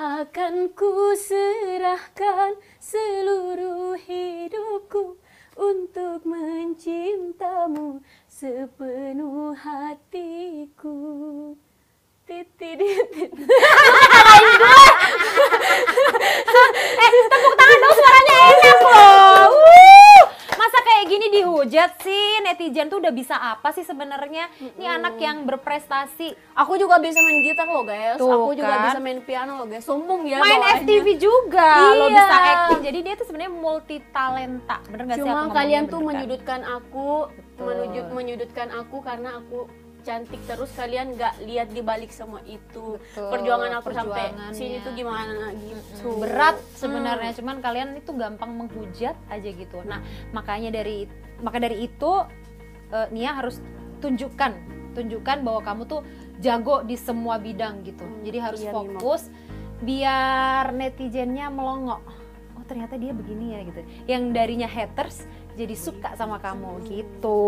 Akan 0.00 0.72
ku 0.72 1.12
serahkan 1.12 2.56
seluruh 2.80 4.00
hidupku 4.00 5.20
untuk 5.60 6.24
mencintamu 6.24 8.00
sepenuh 8.24 9.52
hatiku. 9.60 10.96
Tititit. 12.24 13.12
Tepuk 17.28 17.54
tangan 17.60 17.78
dong 17.84 17.92
suaranya 17.92 18.36
enak 18.40 18.78
loh. 18.80 19.29
Gini 21.10 21.26
dihujat 21.28 21.98
sih 21.98 22.22
netizen 22.40 22.86
tuh 22.86 23.02
udah 23.02 23.10
bisa 23.10 23.34
apa 23.34 23.74
sih 23.74 23.82
sebenarnya? 23.82 24.46
Ini 24.78 24.86
anak 24.86 25.18
yang 25.18 25.42
berprestasi. 25.42 26.30
Aku 26.54 26.78
juga 26.78 26.96
bisa 26.96 27.18
main 27.18 27.42
gitar 27.42 27.66
loh 27.66 27.82
guys. 27.82 28.14
Tuh, 28.14 28.30
Aku 28.30 28.54
juga 28.54 28.70
kan. 28.70 28.82
bisa 28.86 28.98
main 28.98 29.18
piano 29.18 29.58
loh 29.58 29.66
guys. 29.66 29.82
Sombong 29.82 30.22
ya 30.22 30.38
Main. 30.38 30.62
FTV 30.80 31.18
juga 31.18 31.66
lo 31.90 32.06
Iya. 32.06 32.14
bisa 32.14 32.36
acting. 32.38 32.80
Jadi 32.86 32.98
dia 33.02 33.14
tuh 33.14 33.26
sebenarnya 33.26 33.52
multi 33.52 33.96
talenta. 34.08 34.78
Bener 34.86 35.04
gak 35.04 35.16
sih? 35.16 35.20
Cuma 35.20 35.26
aku 35.26 35.38
ngomongnya 35.42 35.58
kalian 35.58 35.82
tuh 35.82 35.90
bener 35.90 35.98
kan? 35.98 36.14
menyudutkan 36.14 36.60
aku, 36.62 37.08
Betul. 37.26 37.64
menuju, 37.66 38.00
menyudutkan 38.08 38.68
aku 38.70 38.96
karena 39.02 39.30
aku 39.36 39.58
cantik 40.00 40.40
terus 40.48 40.70
kalian 40.74 41.14
nggak 41.14 41.44
lihat 41.44 41.68
di 41.70 41.80
balik 41.84 42.10
semua 42.10 42.40
itu. 42.48 42.98
Betul, 42.98 43.30
perjuangan 43.30 43.70
aku 43.80 43.88
sampai 43.92 44.24
sini 44.52 44.80
tuh 44.82 44.92
gimana 44.96 45.52
gitu. 45.54 46.20
Berat 46.20 46.58
sebenarnya 46.76 47.32
cuman 47.36 47.56
kalian 47.60 47.96
itu 47.96 48.10
gampang 48.16 48.50
menghujat 48.56 49.16
aja 49.28 49.50
gitu. 49.52 49.78
Nah 49.86 50.02
makanya 50.34 50.74
dari 50.74 51.06
maka 51.40 51.60
dari 51.60 51.86
itu 51.86 52.12
eh, 52.92 53.08
Nia 53.14 53.36
harus 53.36 53.60
tunjukkan 54.00 54.80
tunjukkan 54.94 55.46
bahwa 55.46 55.60
kamu 55.62 55.82
tuh 55.86 56.00
jago 56.42 56.82
di 56.82 56.96
semua 56.98 57.38
bidang 57.38 57.86
gitu. 57.86 58.02
Hmm, 58.02 58.24
jadi 58.26 58.38
harus 58.42 58.62
iya, 58.64 58.72
fokus 58.72 59.30
biar 59.80 60.74
netizennya 60.76 61.48
melongo. 61.48 62.00
Oh 62.56 62.64
ternyata 62.66 62.98
dia 62.98 63.14
begini 63.14 63.56
ya 63.56 63.60
gitu. 63.64 63.80
Yang 64.08 64.22
darinya 64.34 64.68
haters 64.68 65.24
jadi 65.60 65.76
suka 65.76 66.16
sama 66.16 66.40
kamu 66.40 66.80
gitu. 66.88 67.44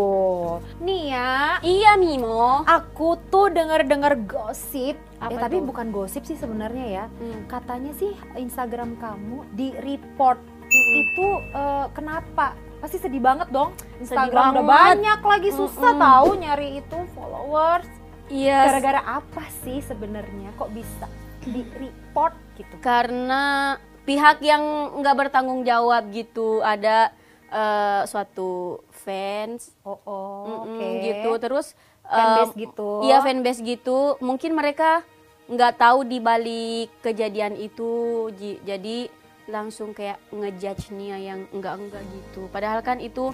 Nia 0.77 1.57
iya 1.65 1.97
Mimo 1.97 2.61
aku 2.69 3.17
tuh 3.33 3.49
denger-denger 3.49 4.29
gosip. 4.29 5.01
Apa 5.17 5.33
ya 5.33 5.39
tapi 5.49 5.57
tuh? 5.57 5.65
bukan 5.65 5.87
gosip 5.89 6.21
sih 6.29 6.37
sebenarnya 6.37 6.85
ya. 6.85 7.05
Hmm. 7.09 7.49
katanya 7.49 7.89
sih 7.97 8.13
Instagram 8.37 9.01
kamu 9.01 9.49
di 9.57 9.73
report. 9.81 10.37
Itu 10.69 11.27
eh, 11.57 11.85
kenapa? 11.97 12.53
Pasti 12.77 13.01
sedih 13.01 13.23
banget 13.23 13.49
dong. 13.49 13.73
Instagram 13.97 14.61
udah 14.61 14.61
banget. 14.61 14.77
banyak 15.01 15.19
lagi 15.25 15.49
susah 15.55 15.91
Mm-mm. 15.97 16.05
tahu 16.05 16.29
nyari 16.37 16.69
itu 16.85 16.97
followers. 17.17 17.89
Iya. 18.29 18.59
Gara-gara 18.69 19.01
apa 19.23 19.43
sih 19.65 19.81
sebenarnya? 19.81 20.53
Kok 20.53 20.69
bisa 20.69 21.07
di 21.43 21.65
report 21.81 22.35
gitu? 22.59 22.75
Karena 22.83 23.73
pihak 24.03 24.43
yang 24.43 24.61
nggak 25.01 25.15
bertanggung 25.17 25.63
jawab 25.63 26.11
gitu. 26.11 26.59
Ada 26.59 27.15
eh, 27.53 28.01
suatu 28.09 28.81
fans 28.89 29.69
oh, 29.85 30.01
oh 30.03 30.17
mm-mm, 30.43 30.61
oke 30.65 30.87
gitu 31.05 31.31
terus 31.37 31.67
fanbase 32.03 32.53
gitu 32.59 32.89
Iya 33.07 33.23
fanbase 33.23 33.61
gitu. 33.63 34.19
Mungkin 34.19 34.51
mereka 34.57 35.05
nggak 35.47 35.79
tahu 35.79 36.03
di 36.03 36.19
balik 36.19 36.91
kejadian 36.99 37.55
itu. 37.55 38.27
Jadi 38.67 39.07
langsung 39.47 39.95
kayak 39.95 40.19
ngejudge 40.31 40.91
Nia 40.91 41.15
yang 41.19 41.47
enggak-enggak 41.55 42.03
gitu. 42.11 42.51
Padahal 42.51 42.83
kan 42.83 42.99
itu 42.99 43.31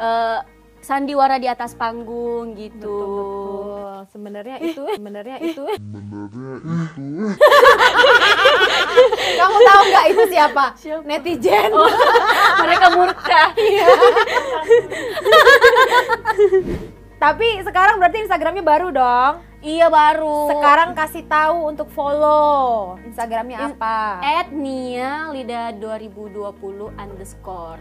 eh, 0.00 0.40
sandiwara 0.80 1.36
di 1.42 1.48
atas 1.50 1.74
panggung 1.74 2.54
gitu. 2.54 2.78
betul 2.86 3.08
betul 3.10 4.06
sebenarnya 4.12 4.56
itu 4.62 4.82
sebenarnya 5.00 5.36
itu 5.42 5.64
kamu 9.36 9.56
tahu 9.62 9.82
nggak 9.86 10.06
itu 10.08 10.22
siapa 10.28 10.64
Siapa? 10.74 11.02
netizen 11.02 11.70
mereka 12.62 12.86
murka. 12.92 13.42
tapi 17.16 17.48
sekarang 17.62 17.96
berarti 17.96 18.18
Instagramnya 18.22 18.60
baru 18.60 18.88
dong 18.90 19.34
iya 19.64 19.88
baru. 19.88 20.52
Sekarang 20.52 20.92
kasih 20.92 21.24
tahu 21.26 21.66
untuk 21.66 21.88
follow 21.90 22.94
Instagramnya 23.02 23.58
In- 23.58 23.74
apa? 23.74 23.98
at 24.22 24.48
Nia 24.52 25.32
Lida 25.32 25.74
2020 25.74 26.54
underscore. 26.94 27.80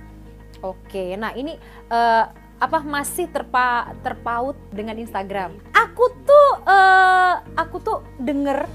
Oke, 0.63 1.13
nah 1.13 1.29
ini 1.31 1.59
eh, 1.91 2.25
apa 2.55 2.79
masih 2.81 3.27
terpa 3.27 3.91
terpaut 4.01 4.55
dengan 4.71 4.97
Instagram? 4.97 5.59
Aku 5.75 6.09
tuh 6.25 6.49
eh, 6.65 7.33
aku 7.53 7.77
tuh 7.77 7.97
denger 8.17 8.65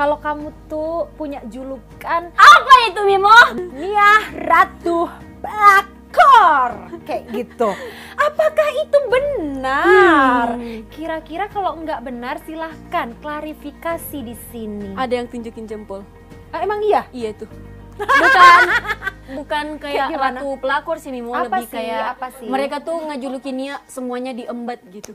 kalau 0.00 0.16
kamu 0.16 0.48
tuh 0.64 1.12
punya 1.12 1.44
julukan 1.44 2.32
Apa 2.32 2.74
itu 2.88 3.04
Mimo? 3.04 3.36
Nia 3.70 4.16
Ratu 4.48 5.04
Bakor 5.44 6.88
kayak 7.04 7.28
gitu. 7.28 7.68
Apakah 8.16 8.68
itu 8.78 8.98
benar? 9.06 10.56
Hmm. 10.56 10.88
Kira-kira 10.88 11.48
kalau 11.48 11.76
nggak 11.76 12.00
benar 12.00 12.40
silahkan 12.40 13.12
klarifikasi 13.20 14.18
di 14.22 14.36
sini. 14.48 14.96
Ada 14.96 15.20
yang 15.20 15.28
tunjukin 15.28 15.68
jempol. 15.68 16.00
Ah, 16.48 16.64
emang 16.64 16.80
iya? 16.80 17.04
Iya 17.10 17.36
tuh. 17.36 17.48
Bukan 17.94 18.60
bukan 19.38 19.64
kayak 19.76 19.84
Kayak 20.00 20.08
gimana? 20.08 20.38
ratu 20.40 20.48
pelakor 20.56 20.96
sih 20.96 21.12
Mimo, 21.12 21.30
Apa 21.30 21.60
lebih 21.60 21.68
sih? 21.68 21.76
kayak 21.76 22.04
Apa 22.16 22.26
sih? 22.32 22.48
mereka 22.48 22.80
tuh 22.80 22.96
ngejulukinnya 23.02 23.84
semuanya 23.84 24.32
diembat 24.32 24.80
gitu. 24.88 25.12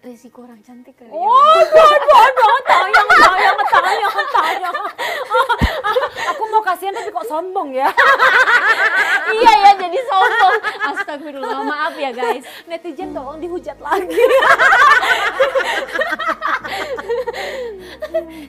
Resiko 0.00 0.48
orang 0.48 0.64
cantik 0.64 0.96
kali 0.96 1.12
ya. 1.12 1.14
Oh, 1.14 1.28
aduh, 1.60 1.92
aduh, 2.24 2.58
tayang, 2.64 3.08
tayang, 3.20 3.56
tayang, 3.68 4.16
tayang. 4.32 4.76
Aku 6.32 6.42
mau 6.48 6.64
kasihan 6.64 6.96
tapi 6.96 7.12
kok 7.12 7.28
sombong 7.28 7.76
ya. 7.76 7.84
iya 9.36 9.52
ya 9.60 9.72
jadi 9.76 10.00
sombong. 10.08 10.56
Astagfirullah, 10.96 11.60
maaf 11.68 11.94
ya 12.00 12.16
guys. 12.16 12.48
Netizen 12.64 13.12
tolong 13.12 13.44
dihujat 13.44 13.76
lagi. 13.76 14.24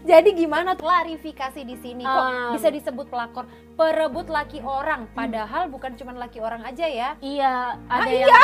Jadi 0.08 0.29
gimana 0.36 0.75
tuh 0.75 0.88
klarifikasi 0.88 1.62
di 1.67 1.75
sini 1.79 2.03
kok 2.08 2.20
Um. 2.22 2.53
bisa 2.55 2.67
disebut 2.70 3.08
pelakor 3.10 3.48
perebut 3.75 4.27
laki 4.29 4.60
orang 4.62 5.08
padahal 5.15 5.72
bukan 5.72 5.96
cuma 5.98 6.13
laki 6.15 6.39
orang 6.39 6.63
aja 6.63 6.86
ya. 6.86 7.10
Iya, 7.20 7.75
ada 7.89 8.08
yang 8.08 8.29
Iya 8.29 8.39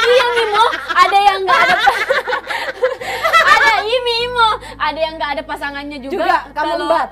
Mimo, 0.00 0.64
ada 0.88 1.18
yang 1.18 1.38
nggak 1.42 1.60
ada 1.60 1.74
ada 3.52 3.72
iya 3.82 4.00
Mimo, 4.00 4.48
ada 4.76 4.98
yang 4.98 5.14
nggak 5.16 5.30
ada 5.30 5.42
pasangannya 5.42 5.98
juga. 5.98 6.12
Juga 6.14 6.36
kamu 6.50 6.66
Kalau- 6.68 6.88
embat. 6.88 7.10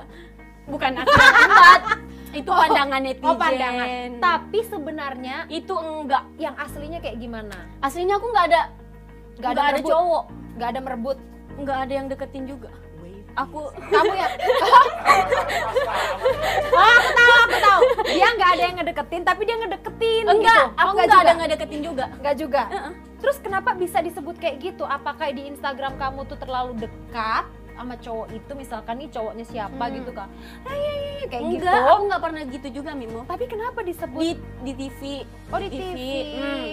Bukan 0.67 0.91
aku 0.95 1.11
embat. 1.13 1.81
Itu 2.29 2.49
Oh, 2.49 2.59
pandangan 2.59 2.99
netizen. 3.01 3.25
Oh, 3.25 3.35
pandangan. 3.35 3.87
Tapi 4.19 4.59
sebenarnya 4.61 5.37
itu 5.47 5.73
enggak. 5.73 6.23
yang 6.35 6.53
aslinya 6.55 6.99
kayak 6.99 7.17
gimana? 7.17 7.55
Aslinya 7.79 8.15
aku 8.15 8.27
nggak 8.27 8.45
ada 8.47 8.61
Nggak 9.37 9.51
nggak 9.53 9.65
ada 9.65 9.73
ada, 9.73 9.81
cowok, 9.83 10.23
Gak 10.57 10.67
ada 10.67 10.79
merebut. 10.81 11.17
nggak 11.55 11.77
ada 11.79 11.93
yang 11.93 12.07
deketin 12.07 12.45
juga. 12.45 12.69
Aku 13.37 13.69
Kamu 13.69 14.13
ya? 14.13 14.27
oh, 16.67 16.87
aku 16.97 17.09
tahu, 17.13 17.33
aku 17.39 17.57
tahu. 17.59 17.81
Dia 18.07 18.27
nggak 18.33 18.49
ada 18.49 18.63
yang 18.63 18.75
ngedeketin, 18.75 19.21
tapi 19.21 19.41
dia 19.43 19.55
ngedeketin. 19.55 20.23
enggak, 20.25 20.63
gitu. 20.65 20.73
aku 20.75 20.89
nggak 20.91 21.07
juga. 21.07 21.21
ada 21.21 21.33
ngedeketin 21.35 21.81
juga. 21.81 22.05
Nggak 22.17 22.35
juga. 22.35 22.63
Heeh. 22.67 22.93
Terus 23.17 23.37
kenapa 23.37 23.73
bisa 23.73 23.97
disebut 23.99 24.35
kayak 24.35 24.57
gitu? 24.59 24.83
Apakah 24.83 25.29
di 25.29 25.45
Instagram 25.47 25.95
kamu 25.95 26.25
tuh 26.25 26.37
terlalu 26.37 26.77
dekat 26.79 27.45
sama 27.71 27.93
cowok 27.95 28.27
itu? 28.31 28.51
Misalkan 28.53 28.95
nih 28.97 29.09
cowoknya 29.09 29.45
siapa 29.45 29.83
Hmm. 29.83 29.95
gitu 29.95 30.11
kan? 30.11 30.29
Ah, 30.63 30.73
iya, 30.73 30.91
iya, 30.91 31.11
iya, 31.15 31.25
kayak 31.27 31.41
Enggak, 31.43 31.73
gitu. 31.73 31.87
aku 31.87 32.01
nggak 32.07 32.21
pernah 32.21 32.41
gitu 32.47 32.67
juga 32.71 32.91
Mimo. 32.93 33.21
Tapi 33.23 33.45
kenapa 33.45 33.79
disebut 33.81 34.21
Di 34.21 34.31
di 34.63 34.73
TV. 34.75 35.01
oh 35.47 35.59
di 35.59 35.69
TV? 35.69 35.97
Hmm. 36.33 36.65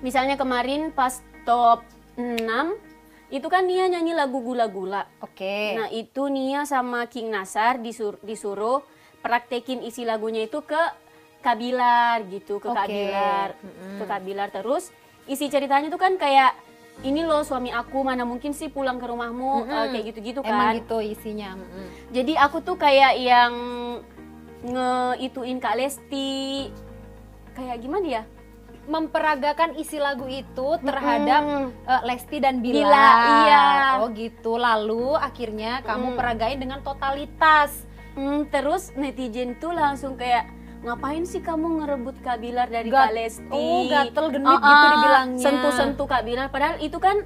Misalnya 0.00 0.34
kemarin 0.34 0.88
pas 0.90 1.20
top 1.44 1.84
6 2.16 2.91
itu 3.32 3.48
kan 3.48 3.64
Nia 3.64 3.88
nyanyi 3.88 4.12
lagu 4.12 4.38
gula-gula. 4.38 5.08
Oke. 5.18 5.72
Nah 5.72 5.88
itu 5.88 6.28
Nia 6.28 6.62
sama 6.62 7.08
King 7.08 7.32
Nasar 7.32 7.80
disur- 7.80 8.20
disuruh 8.20 8.84
praktekin 9.18 9.80
isi 9.80 10.04
lagunya 10.04 10.44
itu 10.44 10.60
ke 10.60 10.78
Kabilar 11.40 12.22
gitu, 12.28 12.60
ke 12.60 12.68
Oke. 12.70 12.76
Kabilar, 12.76 13.48
Mm-mm. 13.58 13.98
ke 13.98 14.04
Kabilar 14.04 14.48
terus 14.52 14.92
isi 15.24 15.48
ceritanya 15.48 15.88
tuh 15.88 15.98
kan 15.98 16.14
kayak 16.14 16.54
ini 17.02 17.24
loh 17.24 17.40
suami 17.40 17.72
aku 17.72 18.04
mana 18.04 18.22
mungkin 18.22 18.52
sih 18.52 18.68
pulang 18.68 19.00
ke 19.00 19.08
rumahmu 19.08 19.64
Mm-mm. 19.64 19.74
eh, 19.74 19.86
kayak 19.90 20.04
gitu-gitu 20.12 20.40
Emang 20.44 20.76
kan. 20.76 20.78
gitu 20.78 20.98
isinya. 21.00 21.56
mm-mm. 21.56 21.86
Jadi 22.12 22.36
aku 22.36 22.60
tuh 22.60 22.76
kayak 22.76 23.16
yang 23.16 23.52
ngeituin 24.62 25.58
Kak 25.58 25.74
Lesti 25.74 26.70
kayak 27.52 27.80
gimana 27.80 28.06
ya? 28.06 28.22
Memperagakan 28.84 29.74
isi 29.74 29.96
lagu 29.96 30.26
itu 30.26 30.68
terhadap 30.80 31.40
Mm-mm. 31.40 31.66
eh, 31.84 32.02
Lesti 32.04 32.36
dan 32.36 32.58
Bilar. 32.58 32.82
Bila, 32.82 33.08
iya. 33.40 33.66
Oh 33.96 34.10
gitu. 34.10 34.54
Lalu 34.54 35.14
akhirnya 35.14 35.80
kamu 35.80 36.08
Mm. 36.08 36.16
peragain 36.16 36.58
dengan 36.58 36.80
totalitas. 36.80 37.86
Hmm, 38.12 38.44
terus 38.46 38.90
netizen 38.92 39.56
tuh 39.56 39.72
langsung 39.72 40.14
kayak 40.14 40.50
ngapain 40.82 41.22
sih 41.22 41.38
kamu 41.38 41.80
ngerebut 41.80 42.20
Kak 42.20 42.38
Bilar 42.38 42.66
dari 42.66 42.86
Gat- 42.86 43.08
Kak 43.08 43.14
Lesti? 43.14 43.46
oh, 43.48 43.86
gatel 43.86 44.26
genit 44.30 44.50
Ah, 44.52 44.58
gitu 44.60 44.86
dibilangnya. 44.90 45.40
Sentuh-sentuh 45.40 46.06
Kak 46.06 46.22
Bilar 46.22 46.46
padahal 46.48 46.76
itu 46.78 46.98
kan 46.98 47.22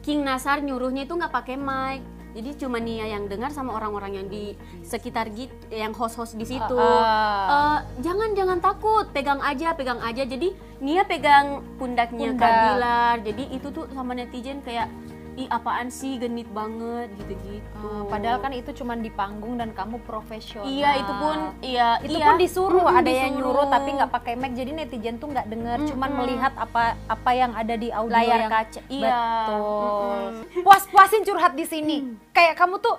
King 0.00 0.20
Nasar 0.20 0.58
nyuruhnya 0.58 1.04
itu 1.04 1.12
nggak 1.12 1.30
pakai 1.30 1.54
mic 1.54 2.00
jadi 2.34 2.50
cuma 2.58 2.76
Nia 2.76 3.06
yang 3.06 3.24
dengar 3.24 3.48
sama 3.48 3.72
orang-orang 3.72 4.18
yang 4.18 4.26
di 4.26 4.52
sekitar 4.82 5.30
gitu 5.30 5.54
yang 5.70 5.90
host-host 5.90 6.34
di 6.34 6.44
situ 6.44 6.74
Ah. 6.74 7.78
Eh, 7.80 8.02
jangan 8.02 8.34
jangan 8.34 8.58
takut 8.58 9.06
pegang 9.10 9.38
aja 9.38 9.72
pegang 9.72 10.02
aja 10.02 10.26
jadi 10.26 10.50
Nia 10.82 11.06
pegang 11.06 11.62
pundaknya 11.78 12.34
Pundak. 12.34 12.42
Kak 12.42 12.60
Bilar 12.66 13.16
jadi 13.22 13.44
itu 13.48 13.68
tuh 13.70 13.86
sama 13.88 14.12
netizen 14.12 14.60
kayak 14.60 14.90
ih 15.34 15.48
apaan 15.50 15.90
sih? 15.90 16.16
Genit 16.16 16.46
banget 16.54 17.10
gitu-gitu. 17.18 17.82
Ah, 17.82 18.06
padahal 18.06 18.38
kan 18.38 18.54
itu 18.54 18.70
cuma 18.74 18.94
di 18.94 19.10
panggung 19.10 19.58
dan 19.58 19.74
kamu 19.74 19.98
profesional. 20.06 20.66
iya 20.70 20.98
itu 20.98 21.12
pun 21.18 21.38
iya 21.60 21.88
itu 22.00 22.18
iya. 22.18 22.26
pun 22.30 22.36
disuruh 22.38 22.86
Mm-mm, 22.86 23.00
ada 23.02 23.10
yang 23.10 23.34
disuruh. 23.34 23.50
nyuruh 23.50 23.66
tapi 23.70 23.88
nggak 23.98 24.10
pakai 24.14 24.34
mic 24.38 24.52
jadi 24.54 24.70
netizen 24.72 25.16
tuh 25.18 25.28
nggak 25.34 25.46
dengar 25.50 25.78
cuman 25.82 26.08
Mm-mm. 26.10 26.20
melihat 26.22 26.52
apa 26.54 26.94
apa 27.10 27.30
yang 27.34 27.52
ada 27.54 27.74
di 27.74 27.88
audio 27.90 28.14
layar 28.14 28.40
yang 28.46 28.50
kaca 28.50 28.82
iya. 28.86 29.22
betul. 29.46 30.22
Mm-mm. 30.22 30.62
puas-puasin 30.62 31.22
curhat 31.26 31.52
di 31.58 31.66
sini. 31.66 31.96
Kayak 32.30 32.54
kamu 32.58 32.78
tuh 32.78 32.96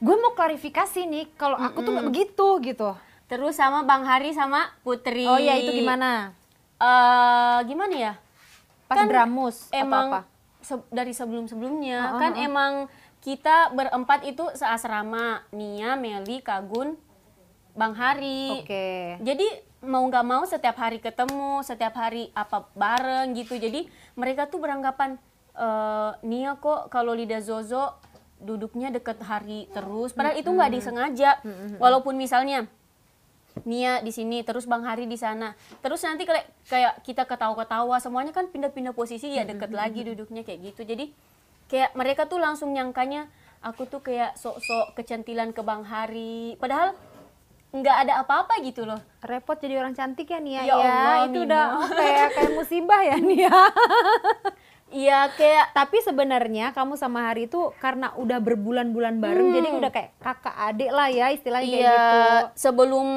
gue 0.00 0.16
mau 0.16 0.32
klarifikasi 0.32 1.00
nih 1.04 1.24
kalau 1.36 1.56
aku 1.56 1.80
tuh 1.84 1.90
nggak 1.96 2.08
begitu 2.08 2.48
gitu. 2.64 2.96
Terus 3.30 3.54
sama 3.54 3.86
Bang 3.86 4.02
Hari 4.02 4.34
sama 4.34 4.74
Putri. 4.82 5.22
Oh 5.22 5.38
ya 5.38 5.54
itu 5.54 5.70
gimana? 5.70 6.34
Eh 6.80 7.58
gimana 7.68 7.94
ya? 7.94 8.12
Pas 8.90 8.98
Kan 8.98 9.06
dramus 9.06 9.70
emang 9.70 10.10
atau 10.10 10.26
apa 10.26 10.39
se- 10.70 10.88
dari 10.88 11.10
sebelum-sebelumnya 11.10 12.14
Oh, 12.14 12.18
kan 12.18 12.32
oh, 12.32 12.38
oh. 12.38 12.46
emang 12.46 12.72
kita 13.18 13.74
berempat 13.74 14.22
itu 14.24 14.46
seasrama 14.54 15.42
Nia, 15.50 15.92
Meli, 15.92 16.40
Kagun, 16.40 16.94
Bang 17.74 17.92
Hari. 17.92 18.62
oke 18.62 18.86
Jadi 19.20 19.46
mau 19.80 20.04
nggak 20.04 20.24
mau 20.24 20.44
setiap 20.44 20.76
hari 20.76 21.00
ketemu, 21.00 21.60
setiap 21.60 21.96
hari 21.96 22.28
apa 22.32 22.68
bareng 22.72 23.32
gitu. 23.34 23.56
Jadi 23.56 23.88
mereka 24.14 24.46
tuh 24.46 24.60
beranggapan 24.60 25.18
eh, 25.52 26.10
Nia 26.22 26.56
kok 26.56 26.88
kalau 26.88 27.12
Lida 27.12 27.40
Zozo 27.40 27.98
duduknya 28.40 28.88
deket 28.88 29.20
Hari 29.20 29.68
terus. 29.68 30.16
Padahal 30.16 30.36
itu 30.36 30.48
nggak 30.48 30.72
disengaja. 30.72 31.30
Walaupun 31.76 32.16
misalnya 32.16 32.64
Nia 33.64 34.00
di 34.00 34.10
sini, 34.10 34.40
terus 34.40 34.64
Bang 34.64 34.82
Hari 34.82 35.04
di 35.04 35.14
sana. 35.14 35.52
Terus 35.80 36.00
nanti 36.00 36.24
kayak 36.24 36.46
kayak 36.64 36.94
kita 37.02 37.24
ketawa-ketawa, 37.24 37.96
semuanya 37.98 38.30
kan 38.30 38.46
pindah-pindah 38.46 38.92
posisi 38.92 39.30
ya 39.30 39.42
deket 39.42 39.70
lagi 39.70 40.04
duduknya 40.04 40.40
kayak 40.40 40.72
gitu. 40.72 40.84
Jadi 40.84 41.10
kayak 41.66 41.94
mereka 41.94 42.24
tuh 42.24 42.38
langsung 42.38 42.70
nyangkanya 42.70 43.26
aku 43.60 43.84
tuh 43.84 44.00
kayak 44.00 44.34
sok-sok 44.34 44.94
kecentilan 44.94 45.50
ke 45.50 45.60
Bang 45.60 45.84
Hari. 45.84 46.56
Padahal 46.56 46.96
nggak 47.70 47.96
ada 48.02 48.12
apa-apa 48.20 48.58
gitu 48.66 48.82
loh. 48.82 48.98
repot 49.22 49.54
jadi 49.54 49.78
orang 49.78 49.94
cantik 49.94 50.26
ya 50.26 50.42
Nia 50.42 50.66
Ya 50.66 50.74
ya, 50.74 50.74
Allah, 50.74 51.14
itu 51.30 51.38
Nina. 51.38 51.46
udah 51.46 51.64
kayak 51.86 52.28
kayak 52.34 52.50
musibah 52.50 53.00
ya 53.04 53.16
Nia 53.16 53.46
Iya 54.90 55.30
kayak 55.38 55.70
tapi 55.70 56.02
sebenarnya 56.02 56.74
kamu 56.74 56.98
sama 56.98 57.30
Hari 57.30 57.46
itu 57.46 57.70
karena 57.78 58.10
udah 58.18 58.42
berbulan-bulan 58.42 59.22
bareng 59.22 59.54
jadi 59.54 59.68
udah 59.70 59.90
kayak 59.94 60.10
kakak 60.18 60.56
adik 60.66 60.90
lah 60.90 61.06
ya 61.06 61.30
istilahnya 61.30 61.70
kayak 61.70 61.86
iya 61.86 61.94
gitu 61.94 62.28
sebelum 62.58 63.08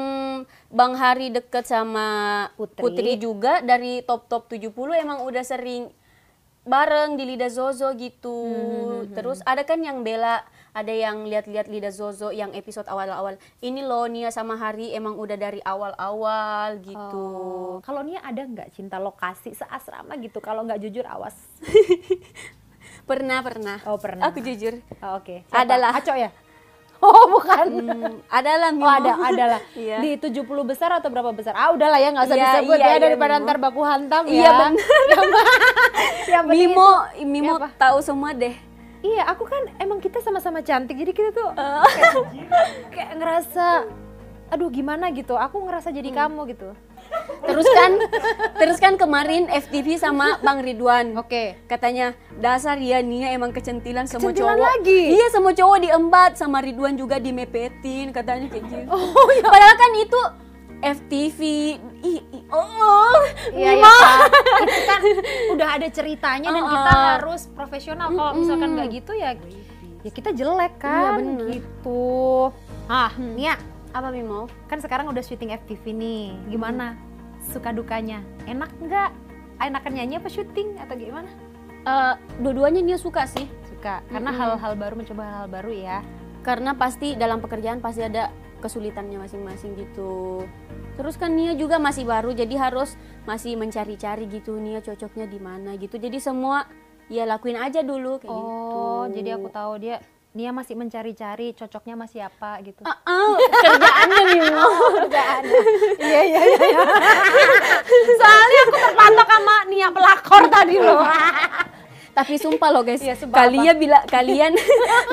Bang 0.70 0.94
Hari 0.94 1.34
deket 1.34 1.66
sama 1.66 2.06
Putri. 2.54 2.82
Putri, 2.82 3.12
juga 3.18 3.58
dari 3.58 4.06
top 4.06 4.30
top 4.30 4.46
70 4.46 4.70
emang 5.02 5.26
udah 5.26 5.42
sering 5.42 5.90
bareng 6.64 7.20
di 7.20 7.24
Lida 7.28 7.52
Zozo 7.52 7.92
gitu. 7.94 8.40
Terus 9.12 9.44
ada 9.44 9.60
kan 9.68 9.80
yang 9.84 10.00
bela, 10.00 10.40
ada 10.72 10.90
yang 10.90 11.28
lihat-lihat 11.28 11.68
Lida 11.68 11.92
Zozo 11.92 12.32
yang 12.32 12.56
episode 12.56 12.88
awal-awal. 12.88 13.36
Ini 13.60 13.84
loh 13.84 14.08
Nia 14.08 14.32
sama 14.32 14.56
Hari 14.56 14.96
emang 14.96 15.20
udah 15.20 15.36
dari 15.36 15.60
awal-awal 15.60 16.80
gitu. 16.80 17.24
Oh, 17.24 17.84
kalau 17.84 18.00
Nia 18.00 18.24
ada 18.24 18.42
nggak 18.42 18.72
cinta 18.72 18.96
lokasi 18.96 19.52
seasrama 19.52 20.16
gitu 20.18 20.40
kalau 20.40 20.64
nggak 20.64 20.80
jujur 20.80 21.04
awas 21.04 21.36
Pernah 23.08 23.44
pernah. 23.44 23.78
oh 23.84 24.00
pernah 24.00 24.32
Aku 24.32 24.40
jujur. 24.40 24.80
Oh, 25.04 25.20
oke 25.20 25.44
Siapa? 25.44 25.68
Adalah. 25.68 25.92
Aco 26.00 26.16
ya 26.16 26.32
oh 27.04 27.24
bukan 27.30 27.66
Hmm, 27.66 28.12
adalah 28.26 28.70
Oh 28.72 28.88
ada, 28.88 29.12
ada 29.14 29.44
lah. 29.46 29.60
Iya. 29.76 29.96
Di 29.98 30.10
70 30.16 30.40
besar 30.64 30.90
atau 30.90 31.08
berapa 31.08 31.30
besar? 31.30 31.52
Ah 31.52 31.68
udahlah 31.70 31.96
ya 31.96 32.08
nggak 32.08 32.24
usah 32.24 32.34
Iya, 32.34 32.44
disebut 32.56 32.76
iya, 32.76 32.84
ya 32.84 32.90
iya, 32.90 33.02
daripada 33.02 33.34
Mimo. 33.34 33.44
ntar 33.44 33.56
baku 33.58 33.80
hantam 33.82 34.22
Iya, 34.24 34.40
ya. 34.40 34.52
benar. 34.54 34.88
yang 36.26 36.44
Mimo, 36.50 36.88
itu- 37.12 37.26
Mimo 37.26 37.54
Apa? 37.56 37.68
tahu 37.74 37.98
semua 38.00 38.32
deh. 38.32 38.54
Iya, 39.00 39.28
aku 39.28 39.44
kan 39.44 39.60
emang 39.76 40.00
kita 40.00 40.18
sama-sama 40.18 40.58
cantik, 40.58 40.96
jadi 40.96 41.12
kita 41.12 41.30
tuh 41.30 41.44
Oh. 41.50 41.84
kayak, 41.84 42.14
kayak 42.88 43.10
ngerasa, 43.14 43.84
aduh 44.48 44.68
gimana 44.68 45.12
gitu. 45.12 45.36
Aku 45.36 45.60
ngerasa 45.60 45.92
jadi 45.92 46.08
Hmm. 46.08 46.18
kamu 46.24 46.40
gitu. 46.48 46.72
Terus 47.44 47.68
kan, 47.68 47.92
terus 48.56 48.78
kan 48.78 48.94
kemarin 48.94 49.46
FTV 49.46 49.94
sama 49.94 50.40
Bang 50.40 50.60
Ridwan. 50.60 51.14
Oke. 51.14 51.60
Katanya 51.64 52.12
dasar 52.34 52.76
ya 52.76 52.98
Nia 52.98 53.30
emang 53.30 53.50
kecentilan 53.50 54.04
semua 54.04 54.30
Kecentilan 54.30 54.56
cowok. 54.56 54.64
lagi? 54.66 55.00
Iya 55.12 55.26
semua 55.30 55.52
cowok 55.52 55.78
diembat 55.80 56.32
sama 56.34 56.58
Ridwan 56.58 56.94
juga 56.94 57.16
dimepetin 57.16 58.10
katanya 58.10 58.48
kayak 58.48 58.64
gitu. 58.64 58.88
Oh 58.88 59.28
ya. 59.30 59.44
Padahal 59.44 59.76
kan 59.76 59.92
itu 59.94 60.20
FTV. 60.82 61.40
Ih, 62.02 62.20
ih, 62.22 62.44
oh. 62.48 63.20
Iya, 63.50 63.70
iya. 63.74 63.94
Itu 64.60 64.80
kan 64.84 65.00
udah 65.50 65.68
ada 65.70 65.88
ceritanya 65.88 66.48
dan 66.50 66.62
kita 66.62 66.90
Uh-uh. 66.90 67.08
harus 67.16 67.48
profesional. 67.48 68.08
Kalau 68.08 68.32
misalkan 68.34 68.68
nggak 68.74 68.88
gitu 68.92 69.12
ya, 69.14 69.32
ya 70.00 70.10
kita 70.12 70.32
jelek 70.32 70.76
kan. 70.76 71.00
Iya, 71.00 71.10
bener. 71.16 71.46
Gitu. 71.56 72.04
Ah, 72.84 73.12
Nia, 73.16 73.56
Apa 73.94 74.10
Mimo? 74.10 74.50
kan 74.66 74.76
sekarang 74.76 75.06
udah 75.06 75.22
syuting 75.22 75.54
FTV 75.54 75.94
nih. 75.94 76.24
Gimana? 76.50 76.98
Suka 77.52 77.70
dukanya? 77.74 78.24
Enak 78.48 78.70
nggak? 78.80 79.10
Enakan 79.60 79.92
nyanyi 79.96 80.20
apa 80.20 80.28
syuting 80.28 80.80
atau 80.80 80.94
gimana? 80.96 81.28
Eh, 81.84 82.14
dua-duanya 82.40 82.80
Nia 82.80 82.96
suka 82.96 83.28
sih. 83.28 83.44
Suka. 83.68 84.00
Karena 84.08 84.32
hal-hal 84.32 84.72
baru 84.74 84.96
mencoba 84.96 85.22
hal-hal 85.24 85.48
baru 85.52 85.72
ya. 85.72 85.98
Karena 86.40 86.72
pasti 86.76 87.16
dalam 87.16 87.40
pekerjaan 87.44 87.84
pasti 87.84 88.04
ada 88.04 88.32
kesulitannya 88.64 89.20
masing-masing 89.20 89.76
gitu. 89.76 90.44
Terus 90.96 91.20
kan 91.20 91.36
Nia 91.36 91.52
juga 91.52 91.76
masih 91.76 92.08
baru 92.08 92.32
jadi 92.32 92.56
harus 92.56 92.96
masih 93.28 93.60
mencari-cari 93.60 94.24
gitu 94.32 94.56
Nia 94.56 94.80
cocoknya 94.80 95.28
di 95.28 95.36
mana 95.36 95.76
gitu. 95.76 96.00
Jadi 96.00 96.16
semua 96.16 96.64
ya 97.12 97.28
lakuin 97.28 97.60
aja 97.60 97.84
dulu 97.84 98.16
kayak 98.16 98.32
gitu. 98.32 98.80
Oh, 98.80 99.04
jadi 99.12 99.36
aku 99.36 99.48
tahu 99.52 99.72
dia 99.76 100.00
Nia 100.34 100.50
masih 100.50 100.74
mencari-cari 100.74 101.54
cocoknya 101.54 101.94
masih 101.94 102.26
apa 102.26 102.58
gitu. 102.66 102.82
Ah, 102.82 102.98
ah, 103.06 103.38
kerjaannya 103.38 104.24
Mimo. 104.34 104.66
Kerjaan. 104.98 105.42
Iya 106.02 106.20
iya 106.26 106.40
iya. 106.42 106.82
Soalnya 108.18 108.60
aku 108.66 108.72
terpatok 108.74 109.28
sama 109.30 109.56
Nia 109.70 109.88
pelakor 109.94 110.42
tadi 110.50 110.76
loh. 110.82 111.06
tapi 112.18 112.34
sumpah 112.34 112.70
loh 112.74 112.82
guys, 112.82 112.98
Iya, 113.02 113.14
sumpah 113.14 113.46
kalian 113.46 113.78
bila 113.78 113.98
kalian 114.10 114.58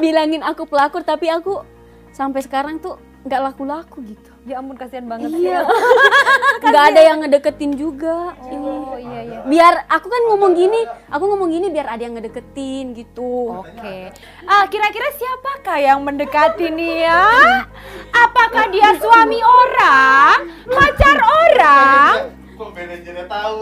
bilangin 0.02 0.42
aku 0.42 0.66
pelakor 0.66 1.06
tapi 1.06 1.30
aku 1.30 1.62
sampai 2.10 2.42
sekarang 2.42 2.82
tuh 2.82 2.98
nggak 3.22 3.42
laku-laku 3.46 4.02
gitu. 4.02 4.31
Ya 4.46 4.58
ampun 4.58 4.78
kasihan 4.78 5.06
banget. 5.06 5.30
Iya. 5.34 5.62
Nggak 6.62 6.86
ada 6.94 7.02
yang 7.02 7.18
ngedeketin 7.26 7.72
juga. 7.74 8.38
Oh 8.38 8.98
iya 8.98 9.22
iya. 9.26 9.40
Biar 9.46 9.74
aku 9.90 10.08
kan 10.10 10.22
ngomong 10.30 10.54
gini, 10.54 10.82
aku 11.10 11.24
ngomong 11.26 11.50
gini 11.50 11.68
biar 11.74 11.88
ada 11.90 12.02
yang 12.02 12.14
ngedeketin 12.18 12.94
gitu. 12.94 13.66
Oke. 13.66 14.14
Ah, 14.46 14.66
kira-kira 14.70 15.10
siapakah 15.18 15.78
yang 15.82 16.00
mendekati 16.06 16.70
Nia? 16.70 17.66
Apakah 18.14 18.70
dia 18.70 18.94
suami 19.02 19.40
orang? 19.42 20.36
Pacar 20.70 21.18
orang? 21.18 22.14
Kok 22.62 22.70
manajernya 22.78 23.26
tahu? 23.26 23.60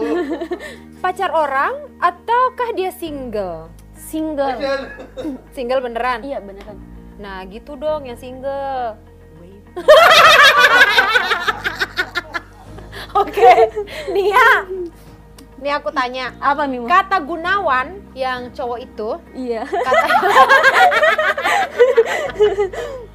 Pacar 1.02 1.30
orang 1.32 1.72
ataukah 2.04 2.76
dia 2.76 2.92
single? 2.92 3.72
Single. 3.96 4.60
Single 5.56 5.80
beneran? 5.80 6.20
Iya 6.20 6.44
beneran. 6.44 6.76
Nah, 7.16 7.44
gitu 7.48 7.76
dong 7.80 8.04
yang 8.04 8.20
single. 8.20 9.00
Oke, 13.20 13.52
Nia. 14.14 14.48
Nih 15.60 15.76
aku 15.76 15.92
tanya, 15.92 16.32
Apa 16.40 16.64
Mimo? 16.64 16.88
kata 16.88 17.20
Gunawan 17.20 18.00
yang 18.16 18.48
cowok 18.56 18.78
itu 18.80 19.10
Iya. 19.36 19.68
kata 19.68 20.06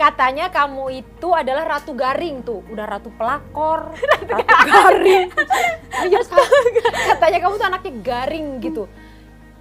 katanya 0.00 0.48
kamu 0.48 1.04
itu 1.04 1.28
adalah 1.36 1.76
ratu 1.76 1.92
garing 1.92 2.40
tuh. 2.40 2.64
Udah 2.72 2.88
ratu 2.88 3.12
pelakor. 3.12 3.92
Ratu 4.32 4.56
garing. 4.64 5.28
Iya, 6.08 6.20
katanya 7.16 7.38
kamu 7.44 7.54
tuh 7.60 7.68
anaknya 7.68 7.92
garing 8.00 8.46
gitu. 8.64 8.88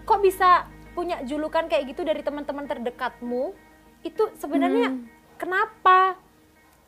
Kok 0.08 0.20
bisa 0.24 0.64
punya 0.96 1.20
julukan 1.28 1.68
kayak 1.68 1.92
gitu 1.92 2.08
dari 2.08 2.24
teman-teman 2.24 2.64
terdekatmu? 2.68 3.52
Itu 4.00 4.32
sebenarnya 4.40 4.96
kenapa 5.36 6.16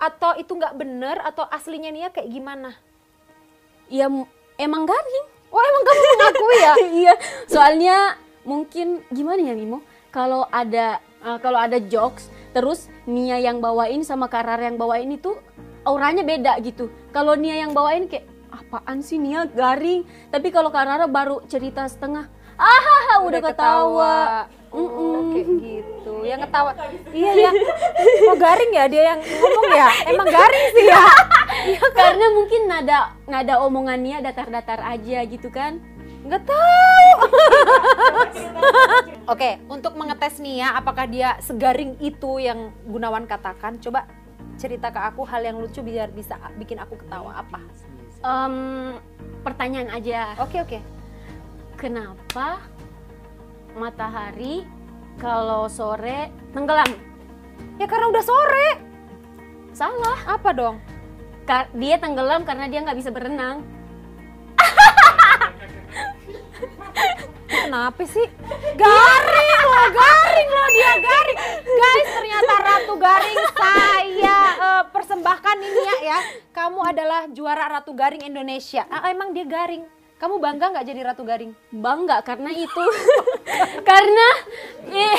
atau 0.01 0.33
itu 0.33 0.57
nggak 0.57 0.73
bener 0.73 1.21
atau 1.21 1.45
aslinya 1.45 1.93
Nia 1.93 2.09
kayak 2.09 2.33
gimana 2.33 2.73
Iya 3.91 4.07
emang 4.57 4.87
garing. 4.87 5.25
oh 5.51 5.59
emang 5.59 5.83
kamu 5.83 6.01
mengakui 6.15 6.57
ya 6.57 6.73
iya. 7.03 7.13
Soalnya 7.45 7.97
mungkin 8.47 9.03
gimana 9.11 9.43
ya 9.43 9.53
Mimo? 9.53 9.83
Kalau 10.09 10.47
ada 10.47 11.03
eh, 11.21 11.37
kalau 11.43 11.59
ada 11.59 11.77
jokes 11.77 12.31
terus 12.55 12.87
Nia 13.03 13.37
yang 13.37 13.59
bawain 13.59 14.01
sama 14.07 14.31
Karar 14.31 14.63
yang 14.63 14.79
bawain 14.79 15.11
itu 15.11 15.35
auranya 15.83 16.23
beda 16.23 16.55
gitu. 16.63 16.87
Kalau 17.11 17.35
Nia 17.35 17.59
yang 17.59 17.75
bawain 17.75 18.07
kayak 18.07 18.25
apaan 18.47 19.03
sih 19.03 19.19
Nia 19.19 19.43
garing. 19.43 20.07
Tapi 20.31 20.47
kalau 20.55 20.71
Karara 20.71 21.05
baru 21.05 21.43
cerita 21.51 21.83
setengah 21.85 22.31
ah 22.55 23.19
udah, 23.27 23.41
ketawa, 23.41 24.47
Oh, 24.71 24.79
Mm-mm. 24.79 25.35
kayak 25.35 25.47
gitu. 25.59 26.13
Yang 26.23 26.39
ketawa. 26.47 26.71
Iya 27.11 27.31
ya. 27.35 27.51
Oh 28.31 28.35
garing 28.39 28.71
ya 28.71 28.85
dia 28.87 29.03
yang 29.15 29.19
ngomong 29.19 29.67
ya. 29.75 29.89
Emang 30.07 30.27
garing 30.31 30.65
sih 30.71 30.85
ya. 30.87 31.03
karena 31.91 32.25
mungkin 32.31 32.61
nada 32.71 33.11
nada 33.27 33.59
omongannya 33.59 34.23
datar-datar 34.23 34.79
aja 34.81 35.19
gitu 35.27 35.51
kan 35.51 35.77
Nggak 36.21 36.43
tahu. 36.45 37.09
Oke, 39.33 39.57
untuk 39.65 39.97
mengetes 39.97 40.37
nih 40.37 40.61
ya, 40.61 40.77
apakah 40.77 41.09
dia 41.09 41.33
segaring 41.41 41.97
itu 41.97 42.37
yang 42.37 42.69
Gunawan 42.85 43.25
katakan? 43.25 43.81
Coba 43.81 44.05
cerita 44.61 44.93
ke 44.93 45.01
aku 45.01 45.25
hal 45.25 45.41
yang 45.41 45.57
lucu 45.57 45.81
biar 45.81 46.13
bisa 46.13 46.37
bikin 46.61 46.77
aku 46.77 46.93
ketawa 46.93 47.41
apa? 47.41 47.57
Em, 48.21 48.55
pertanyaan 49.41 49.89
aja 49.97 50.37
Oke 50.37 50.61
oke. 50.61 50.77
kenapa 51.73 52.61
matahari 53.73 54.63
kalau 55.17 55.67
sore 55.67 56.29
tenggelam 56.51 56.89
Ya 57.75 57.85
karena 57.85 58.09
udah 58.09 58.21
sore. 58.21 58.69
salah 59.71 60.19
Apa 60.27 60.51
dong? 60.51 60.77
Ka- 61.43 61.71
dia 61.73 61.97
tenggelam 61.97 62.43
karena 62.43 62.65
dia 62.65 62.79
nggak 62.79 62.95
bisa 62.95 63.09
berenang 63.09 63.65
Kenapa 67.47 68.03
sih? 68.03 68.27
Garing 68.75 69.49
loh, 69.61 69.87
garing 69.91 70.49
loh 70.49 70.67
dia 70.71 70.93
garing. 70.97 71.37
Guys, 71.63 72.07
ternyata 72.09 72.53
Ratu 72.59 72.95
Garing 72.95 73.39
saya 73.53 74.37
eh, 74.53 74.83
persembahkan 74.87 75.57
ini 75.59 75.81
ya 75.81 75.95
ya. 76.01 76.19
Kamu 76.51 76.79
adalah 76.81 77.27
juara 77.27 77.67
Ratu 77.69 77.91
Garing 77.91 78.23
Indonesia. 78.23 78.83
Ah, 78.87 79.07
emang 79.07 79.31
dia 79.31 79.43
garing. 79.43 79.83
Kamu 80.21 80.37
bangga 80.37 80.69
nggak 80.69 80.85
jadi 80.85 81.01
Ratu 81.01 81.25
Garing? 81.25 81.49
bangga 81.73 82.21
karena 82.21 82.53
itu 82.53 82.85
karena 83.89 84.27
eh, 84.93 85.17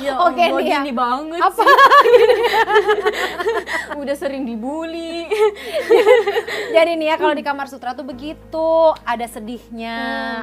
ya 0.00 0.12
Oke 0.16 0.40
Allah, 0.40 0.58
nih 0.58 0.66
ya. 0.66 0.78
gini 0.80 0.92
banget 0.92 1.40
Apa? 1.40 1.62
udah 4.00 4.16
sering 4.16 4.48
dibully. 4.48 5.28
Jadi 6.76 6.90
nih 6.96 7.12
ya 7.12 7.16
kalau 7.16 7.34
di 7.36 7.44
kamar 7.44 7.68
sutra 7.68 7.92
tuh 7.92 8.06
begitu, 8.06 8.70
ada 9.04 9.26
sedihnya, 9.26 9.98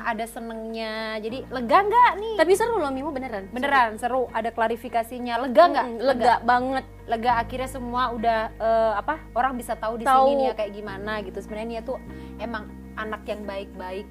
ada 0.06 0.26
senengnya. 0.28 1.17
Jadi 1.20 1.48
lega 1.50 1.78
nggak 1.82 2.12
nih? 2.22 2.36
tapi 2.38 2.54
seru 2.54 2.78
loh 2.78 2.93
Mimo 2.93 3.10
beneran. 3.10 3.50
Beneran 3.50 3.98
seru, 3.98 4.30
ada 4.30 4.54
klarifikasinya. 4.54 5.41
Lega 5.41 5.63
nggak? 5.67 5.86
Mm, 5.88 5.98
lega? 6.00 6.34
banget. 6.43 6.86
Lega 7.08 7.39
akhirnya 7.39 7.70
semua 7.72 8.12
udah 8.12 8.39
eh, 8.54 8.93
apa 9.00 9.17
orang 9.34 9.56
bisa 9.56 9.74
tahu 9.74 9.98
di 9.98 10.06
Tahu. 10.06 10.28
sini 10.28 10.48
Nia 10.48 10.54
kayak 10.54 10.72
gimana 10.76 11.24
gitu. 11.24 11.39
Sebenarnya 11.39 11.67
Nia 11.67 11.82
tuh 11.82 11.98
emang 12.38 12.67
anak 12.93 13.24
yang 13.26 13.41
baik-baik. 13.48 14.06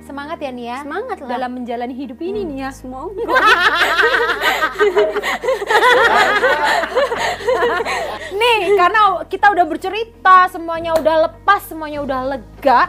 Semangat 0.00 0.40
ya 0.40 0.48
Nia? 0.48 0.80
Semangat 0.80 1.20
lah. 1.20 1.28
Dalam 1.36 1.50
menjalani 1.52 1.92
hidup 1.92 2.16
ini 2.22 2.46
Nia. 2.48 2.72
Semoga 2.72 3.12
nih 8.40 8.60
karena 8.76 9.00
kita 9.28 9.52
udah 9.52 9.64
bercerita 9.68 10.48
semuanya 10.48 10.96
udah 10.96 11.28
lepas 11.28 11.60
semuanya 11.68 12.00
udah 12.02 12.20
lega 12.36 12.88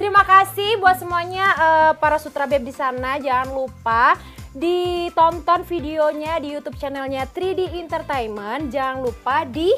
terima 0.00 0.24
kasih 0.24 0.80
buat 0.80 0.96
semuanya 0.96 1.46
eh, 1.54 1.92
para 2.00 2.16
sutra 2.16 2.48
beb 2.48 2.64
di 2.64 2.72
sana 2.72 3.20
jangan 3.20 3.52
lupa 3.52 4.16
ditonton 4.54 5.66
videonya 5.66 6.38
di 6.40 6.54
YouTube 6.56 6.78
channelnya 6.80 7.28
3D 7.28 7.76
Entertainment 7.76 8.72
jangan 8.72 9.04
lupa 9.04 9.44
di 9.44 9.68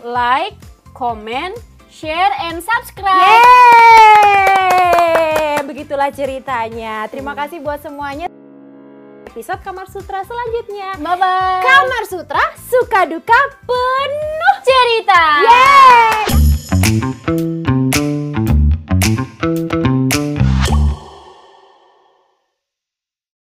like 0.00 0.56
comment 0.96 1.52
share 1.92 2.32
and 2.48 2.64
subscribe 2.64 3.20
Yeay! 3.20 4.32
Begitulah 5.62 6.08
ceritanya. 6.08 7.04
Terima 7.08 7.36
kasih 7.36 7.60
buat 7.60 7.80
semuanya 7.80 8.31
episode 9.32 9.64
Kamar 9.64 9.88
Sutra 9.88 10.20
selanjutnya. 10.28 10.92
Bye 11.00 11.16
bye. 11.16 11.64
Kamar 11.64 12.04
Sutra 12.04 12.44
suka 12.68 13.08
duka 13.08 13.40
penuh 13.64 14.56
cerita. 14.60 15.22
Yeay. 15.48 17.71